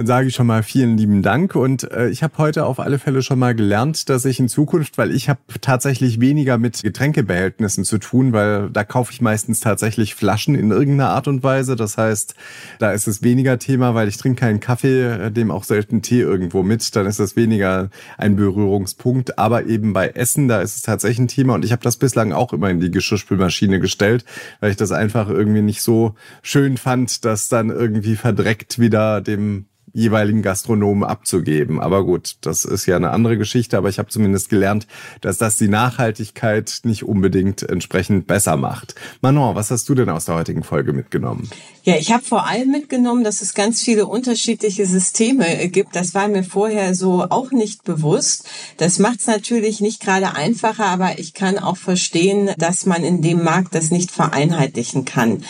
Dann 0.00 0.06
sage 0.06 0.28
ich 0.28 0.34
schon 0.34 0.46
mal 0.46 0.62
vielen 0.62 0.96
lieben 0.96 1.20
Dank 1.20 1.54
und 1.54 1.92
äh, 1.92 2.08
ich 2.08 2.22
habe 2.22 2.38
heute 2.38 2.64
auf 2.64 2.80
alle 2.80 2.98
Fälle 2.98 3.20
schon 3.20 3.38
mal 3.38 3.54
gelernt, 3.54 4.08
dass 4.08 4.24
ich 4.24 4.40
in 4.40 4.48
Zukunft, 4.48 4.96
weil 4.96 5.10
ich 5.10 5.28
habe 5.28 5.40
tatsächlich 5.60 6.22
weniger 6.22 6.56
mit 6.56 6.82
Getränkebehältnissen 6.82 7.84
zu 7.84 7.98
tun, 7.98 8.32
weil 8.32 8.70
da 8.70 8.82
kaufe 8.82 9.12
ich 9.12 9.20
meistens 9.20 9.60
tatsächlich 9.60 10.14
Flaschen 10.14 10.54
in 10.54 10.70
irgendeiner 10.70 11.10
Art 11.10 11.28
und 11.28 11.42
Weise. 11.42 11.76
Das 11.76 11.98
heißt, 11.98 12.34
da 12.78 12.92
ist 12.92 13.08
es 13.08 13.22
weniger 13.22 13.58
Thema, 13.58 13.94
weil 13.94 14.08
ich 14.08 14.16
trinke 14.16 14.40
keinen 14.40 14.58
Kaffee, 14.58 15.02
äh, 15.02 15.30
dem 15.30 15.50
auch 15.50 15.64
selten 15.64 16.00
Tee 16.00 16.20
irgendwo 16.20 16.62
mit. 16.62 16.96
Dann 16.96 17.04
ist 17.04 17.20
das 17.20 17.36
weniger 17.36 17.90
ein 18.16 18.36
Berührungspunkt. 18.36 19.38
Aber 19.38 19.66
eben 19.66 19.92
bei 19.92 20.08
Essen, 20.08 20.48
da 20.48 20.62
ist 20.62 20.76
es 20.76 20.80
tatsächlich 20.80 21.18
ein 21.18 21.28
Thema 21.28 21.56
und 21.56 21.62
ich 21.62 21.72
habe 21.72 21.82
das 21.82 21.98
bislang 21.98 22.32
auch 22.32 22.54
immer 22.54 22.70
in 22.70 22.80
die 22.80 22.90
Geschirrspülmaschine 22.90 23.80
gestellt, 23.80 24.24
weil 24.60 24.70
ich 24.70 24.78
das 24.78 24.92
einfach 24.92 25.28
irgendwie 25.28 25.60
nicht 25.60 25.82
so 25.82 26.14
schön 26.40 26.78
fand, 26.78 27.26
dass 27.26 27.50
dann 27.50 27.68
irgendwie 27.68 28.16
verdreckt 28.16 28.78
wieder 28.78 29.20
dem 29.20 29.66
jeweiligen 29.92 30.42
Gastronomen 30.42 31.04
abzugeben. 31.04 31.80
Aber 31.80 32.04
gut, 32.04 32.36
das 32.42 32.64
ist 32.64 32.86
ja 32.86 32.96
eine 32.96 33.10
andere 33.10 33.36
Geschichte, 33.38 33.76
aber 33.76 33.88
ich 33.88 33.98
habe 33.98 34.08
zumindest 34.08 34.48
gelernt, 34.48 34.86
dass 35.20 35.38
das 35.38 35.56
die 35.56 35.68
Nachhaltigkeit 35.68 36.80
nicht 36.84 37.04
unbedingt 37.04 37.62
entsprechend 37.62 38.26
besser 38.26 38.56
macht. 38.56 38.94
Manon, 39.20 39.54
was 39.54 39.70
hast 39.70 39.88
du 39.88 39.94
denn 39.94 40.08
aus 40.08 40.26
der 40.26 40.36
heutigen 40.36 40.62
Folge 40.62 40.92
mitgenommen? 40.92 41.50
Ja, 41.82 41.96
ich 41.96 42.12
habe 42.12 42.22
vor 42.22 42.46
allem 42.46 42.70
mitgenommen, 42.70 43.24
dass 43.24 43.40
es 43.40 43.54
ganz 43.54 43.82
viele 43.82 44.06
unterschiedliche 44.06 44.86
Systeme 44.86 45.68
gibt. 45.68 45.96
Das 45.96 46.14
war 46.14 46.28
mir 46.28 46.44
vorher 46.44 46.94
so 46.94 47.26
auch 47.30 47.50
nicht 47.52 47.84
bewusst. 47.84 48.48
Das 48.76 48.98
macht 48.98 49.20
es 49.20 49.26
natürlich 49.26 49.80
nicht 49.80 50.00
gerade 50.00 50.34
einfacher, 50.34 50.86
aber 50.86 51.18
ich 51.18 51.34
kann 51.34 51.58
auch 51.58 51.76
verstehen, 51.76 52.50
dass 52.58 52.86
man 52.86 53.02
in 53.02 53.22
dem 53.22 53.42
Markt 53.42 53.74
das 53.74 53.90
nicht 53.90 54.10
vereinheitlichen 54.10 55.04
kann. 55.04 55.42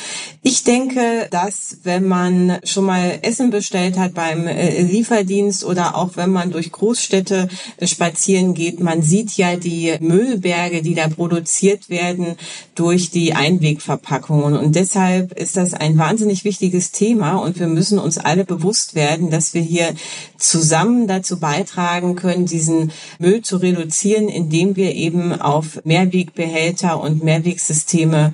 Ich 0.42 0.62
denke, 0.62 1.28
dass 1.30 1.78
wenn 1.82 2.06
man 2.06 2.58
schon 2.64 2.84
mal 2.84 3.18
Essen 3.22 3.50
bestellt 3.50 3.98
hat 3.98 4.14
bei 4.14 4.29
beim 4.30 4.46
äh, 4.46 4.82
Lieferdienst 4.82 5.64
oder 5.64 5.96
auch 5.96 6.10
wenn 6.16 6.30
man 6.30 6.52
durch 6.52 6.72
Großstädte 6.72 7.48
äh, 7.78 7.86
spazieren 7.86 8.54
geht, 8.54 8.80
man 8.80 9.02
sieht 9.02 9.36
ja 9.36 9.56
die 9.56 9.94
Müllberge, 10.00 10.82
die 10.82 10.94
da 10.94 11.08
produziert 11.08 11.88
werden 11.88 12.36
durch 12.74 13.10
die 13.10 13.34
Einwegverpackungen. 13.34 14.56
Und 14.56 14.76
deshalb 14.76 15.32
ist 15.38 15.56
das 15.56 15.74
ein 15.74 15.98
wahnsinnig 15.98 16.44
wichtiges 16.44 16.92
Thema 16.92 17.36
und 17.36 17.58
wir 17.58 17.66
müssen 17.66 17.98
uns 17.98 18.18
alle 18.18 18.44
bewusst 18.44 18.94
werden, 18.94 19.30
dass 19.30 19.54
wir 19.54 19.62
hier 19.62 19.94
zusammen 20.38 21.06
dazu 21.06 21.38
beitragen 21.38 22.14
können, 22.14 22.46
diesen 22.46 22.92
Müll 23.18 23.42
zu 23.42 23.56
reduzieren, 23.56 24.28
indem 24.28 24.76
wir 24.76 24.94
eben 24.94 25.40
auf 25.40 25.80
Mehrwegbehälter 25.84 27.00
und 27.00 27.24
Mehrwegsysteme 27.24 28.32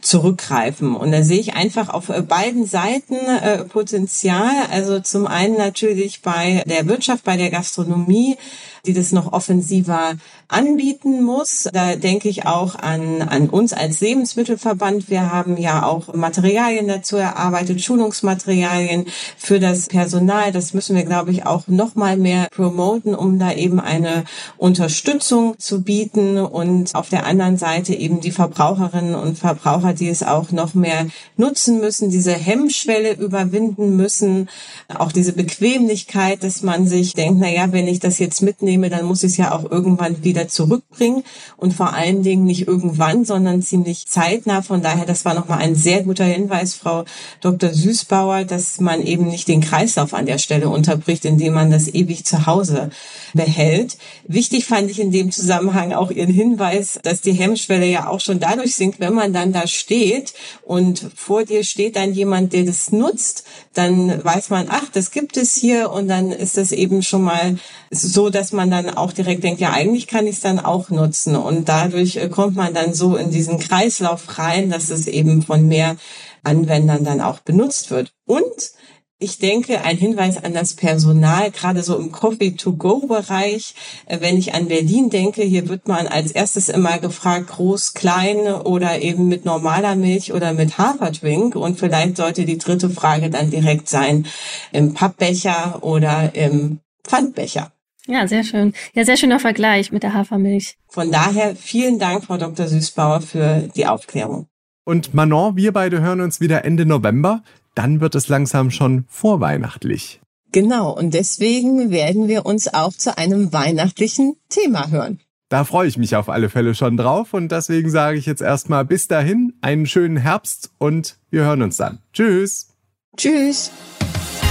zurückgreifen. 0.00 0.94
Und 0.94 1.12
da 1.12 1.22
sehe 1.22 1.40
ich 1.40 1.54
einfach 1.54 1.88
auf 1.88 2.08
äh, 2.08 2.22
beiden 2.22 2.66
Seiten 2.66 3.14
äh, 3.14 3.64
Potenzial. 3.64 4.50
Also 4.70 5.00
zum 5.00 5.26
einen 5.26 5.56
natürlich 5.56 6.22
bei 6.22 6.62
der 6.66 6.86
Wirtschaft, 6.86 7.24
bei 7.24 7.36
der 7.36 7.50
Gastronomie, 7.50 8.36
die 8.86 8.92
das 8.92 9.12
noch 9.12 9.32
offensiver 9.32 10.14
anbieten 10.48 11.22
muss. 11.22 11.68
Da 11.72 11.96
denke 11.96 12.28
ich 12.28 12.46
auch 12.46 12.74
an, 12.74 13.22
an 13.22 13.50
uns 13.50 13.72
als 13.72 14.00
Lebensmittelverband. 14.00 15.10
Wir 15.10 15.30
haben 15.30 15.56
ja 15.58 15.84
auch 15.84 16.14
Materialien 16.14 16.88
dazu 16.88 17.16
erarbeitet, 17.16 17.82
Schulungsmaterialien 17.82 19.06
für 19.36 19.60
das 19.60 19.88
Personal. 19.88 20.52
Das 20.52 20.72
müssen 20.72 20.96
wir, 20.96 21.04
glaube 21.04 21.32
ich, 21.32 21.44
auch 21.44 21.68
noch 21.68 21.94
mal 21.94 22.16
mehr 22.16 22.48
promoten, 22.50 23.14
um 23.14 23.38
da 23.38 23.52
eben 23.52 23.78
eine 23.80 24.24
Unterstützung 24.56 25.58
zu 25.58 25.82
bieten 25.82 26.38
und 26.38 26.94
auf 26.94 27.10
der 27.10 27.26
anderen 27.26 27.58
Seite 27.58 27.94
eben 27.94 28.20
die 28.20 28.30
Verbraucherinnen 28.30 29.14
und 29.14 29.38
Verbraucher, 29.38 29.92
die 29.92 30.08
es 30.08 30.22
auch 30.22 30.50
noch 30.50 30.74
mehr 30.74 31.06
nutzen 31.36 31.78
müssen, 31.78 32.10
diese 32.10 32.32
Hemmschwelle 32.32 33.14
überwinden 33.14 33.96
müssen, 33.96 34.48
auch 34.96 35.12
diese 35.12 35.32
Bequemlichkeit, 35.32 36.42
dass 36.42 36.62
man 36.62 36.86
sich 36.86 37.12
denkt, 37.12 37.40
na 37.40 37.50
ja, 37.50 37.70
wenn 37.72 37.86
ich 37.86 38.00
das 38.00 38.18
jetzt 38.18 38.40
mitnehme, 38.40 38.67
dann 38.76 39.06
muss 39.06 39.22
ich 39.22 39.32
es 39.32 39.36
ja 39.36 39.52
auch 39.52 39.70
irgendwann 39.70 40.22
wieder 40.24 40.48
zurückbringen 40.48 41.24
und 41.56 41.72
vor 41.72 41.94
allen 41.94 42.22
Dingen 42.22 42.44
nicht 42.44 42.68
irgendwann, 42.68 43.24
sondern 43.24 43.62
ziemlich 43.62 44.06
zeitnah. 44.06 44.62
Von 44.62 44.82
daher, 44.82 45.06
das 45.06 45.24
war 45.24 45.34
nochmal 45.34 45.58
ein 45.58 45.74
sehr 45.74 46.02
guter 46.02 46.24
Hinweis, 46.24 46.74
Frau 46.74 47.04
Dr. 47.40 47.72
Süßbauer, 47.72 48.44
dass 48.44 48.80
man 48.80 49.02
eben 49.02 49.26
nicht 49.26 49.48
den 49.48 49.60
Kreislauf 49.60 50.14
an 50.14 50.26
der 50.26 50.38
Stelle 50.38 50.68
unterbricht, 50.68 51.24
indem 51.24 51.54
man 51.54 51.70
das 51.70 51.88
ewig 51.88 52.24
zu 52.24 52.46
Hause 52.46 52.90
behält. 53.34 53.96
Wichtig 54.26 54.66
fand 54.66 54.90
ich 54.90 55.00
in 55.00 55.12
dem 55.12 55.30
Zusammenhang 55.30 55.92
auch 55.92 56.10
Ihren 56.10 56.32
Hinweis, 56.32 56.98
dass 57.02 57.20
die 57.20 57.32
Hemmschwelle 57.32 57.86
ja 57.86 58.08
auch 58.08 58.20
schon 58.20 58.40
dadurch 58.40 58.74
sinkt, 58.74 59.00
wenn 59.00 59.14
man 59.14 59.32
dann 59.32 59.52
da 59.52 59.66
steht 59.66 60.34
und 60.62 61.06
vor 61.14 61.44
dir 61.44 61.64
steht 61.64 61.96
dann 61.96 62.12
jemand, 62.12 62.52
der 62.52 62.64
das 62.64 62.92
nutzt, 62.92 63.44
dann 63.74 64.24
weiß 64.24 64.50
man, 64.50 64.66
ach, 64.68 64.86
das 64.92 65.10
gibt 65.10 65.36
es 65.36 65.54
hier 65.54 65.90
und 65.90 66.08
dann 66.08 66.32
ist 66.32 66.56
das 66.56 66.72
eben 66.72 67.02
schon 67.02 67.22
mal 67.22 67.58
so, 67.90 68.28
dass 68.28 68.52
man 68.52 68.57
dann 68.66 68.90
auch 68.90 69.12
direkt 69.12 69.44
denkt, 69.44 69.60
ja, 69.60 69.72
eigentlich 69.72 70.06
kann 70.06 70.26
ich 70.26 70.36
es 70.36 70.42
dann 70.42 70.58
auch 70.60 70.90
nutzen. 70.90 71.36
Und 71.36 71.68
dadurch 71.68 72.16
äh, 72.16 72.28
kommt 72.28 72.56
man 72.56 72.74
dann 72.74 72.94
so 72.94 73.16
in 73.16 73.30
diesen 73.30 73.58
Kreislauf 73.58 74.38
rein, 74.38 74.70
dass 74.70 74.90
es 74.90 75.06
eben 75.06 75.42
von 75.42 75.66
mehr 75.66 75.96
Anwendern 76.42 77.04
dann 77.04 77.20
auch 77.20 77.40
benutzt 77.40 77.90
wird. 77.90 78.12
Und 78.26 78.72
ich 79.20 79.38
denke, 79.38 79.80
ein 79.82 79.96
Hinweis 79.96 80.42
an 80.42 80.54
das 80.54 80.74
Personal, 80.74 81.50
gerade 81.50 81.82
so 81.82 81.96
im 81.96 82.12
Coffee-to-go-Bereich. 82.12 83.74
Äh, 84.06 84.20
wenn 84.20 84.36
ich 84.36 84.54
an 84.54 84.68
Berlin 84.68 85.10
denke, 85.10 85.42
hier 85.42 85.68
wird 85.68 85.88
man 85.88 86.06
als 86.06 86.30
erstes 86.30 86.68
immer 86.68 86.98
gefragt, 86.98 87.48
groß, 87.48 87.94
klein 87.94 88.46
oder 88.46 89.02
eben 89.02 89.26
mit 89.26 89.44
normaler 89.44 89.96
Milch 89.96 90.32
oder 90.32 90.52
mit 90.52 90.78
Haferdrink. 90.78 91.56
Und 91.56 91.78
vielleicht 91.80 92.16
sollte 92.16 92.44
die 92.44 92.58
dritte 92.58 92.90
Frage 92.90 93.28
dann 93.30 93.50
direkt 93.50 93.88
sein, 93.88 94.26
im 94.72 94.94
Pappbecher 94.94 95.82
oder 95.82 96.34
im 96.34 96.78
Pfandbecher. 97.02 97.72
Ja, 98.08 98.26
sehr 98.26 98.42
schön. 98.42 98.72
Ja, 98.94 99.04
sehr 99.04 99.18
schöner 99.18 99.38
Vergleich 99.38 99.92
mit 99.92 100.02
der 100.02 100.14
Hafermilch. 100.14 100.76
Von 100.88 101.12
daher 101.12 101.54
vielen 101.54 101.98
Dank, 101.98 102.24
Frau 102.24 102.38
Dr. 102.38 102.66
Süßbauer, 102.66 103.20
für 103.20 103.68
die 103.76 103.86
Aufklärung. 103.86 104.46
Und 104.84 105.12
Manon, 105.12 105.56
wir 105.56 105.72
beide 105.72 106.00
hören 106.00 106.22
uns 106.22 106.40
wieder 106.40 106.64
Ende 106.64 106.86
November. 106.86 107.42
Dann 107.74 108.00
wird 108.00 108.14
es 108.14 108.28
langsam 108.28 108.70
schon 108.70 109.04
vorweihnachtlich. 109.08 110.20
Genau, 110.50 110.90
und 110.96 111.12
deswegen 111.12 111.90
werden 111.90 112.28
wir 112.28 112.46
uns 112.46 112.72
auch 112.72 112.92
zu 112.92 113.18
einem 113.18 113.52
weihnachtlichen 113.52 114.36
Thema 114.48 114.88
hören. 114.90 115.20
Da 115.50 115.64
freue 115.64 115.88
ich 115.88 115.98
mich 115.98 116.16
auf 116.16 116.30
alle 116.30 116.48
Fälle 116.48 116.74
schon 116.74 116.96
drauf 116.96 117.34
und 117.34 117.52
deswegen 117.52 117.90
sage 117.90 118.18
ich 118.18 118.24
jetzt 118.24 118.42
erstmal 118.42 118.86
bis 118.86 119.08
dahin 119.08 119.54
einen 119.60 119.86
schönen 119.86 120.16
Herbst 120.16 120.70
und 120.78 121.18
wir 121.30 121.44
hören 121.44 121.62
uns 121.62 121.76
dann. 121.76 121.98
Tschüss. 122.14 122.68
Tschüss. 123.16 123.70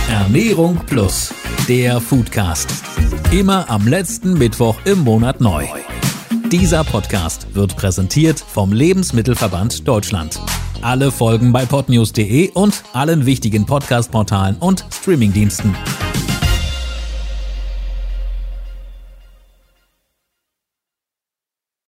Ernährung 0.09 0.79
Plus, 0.85 1.33
der 1.67 1.99
Foodcast. 1.99 2.73
Immer 3.31 3.69
am 3.69 3.85
letzten 3.87 4.37
Mittwoch 4.37 4.77
im 4.85 4.99
Monat 4.99 5.41
neu. 5.41 5.65
Dieser 6.49 6.85
Podcast 6.85 7.53
wird 7.53 7.75
präsentiert 7.75 8.39
vom 8.39 8.71
Lebensmittelverband 8.71 9.85
Deutschland. 9.85 10.39
Alle 10.81 11.11
Folgen 11.11 11.51
bei 11.51 11.65
podnews.de 11.65 12.51
und 12.51 12.83
allen 12.93 13.25
wichtigen 13.25 13.65
Podcast-Portalen 13.65 14.55
und 14.55 14.85
Streamingdiensten. 14.93 15.75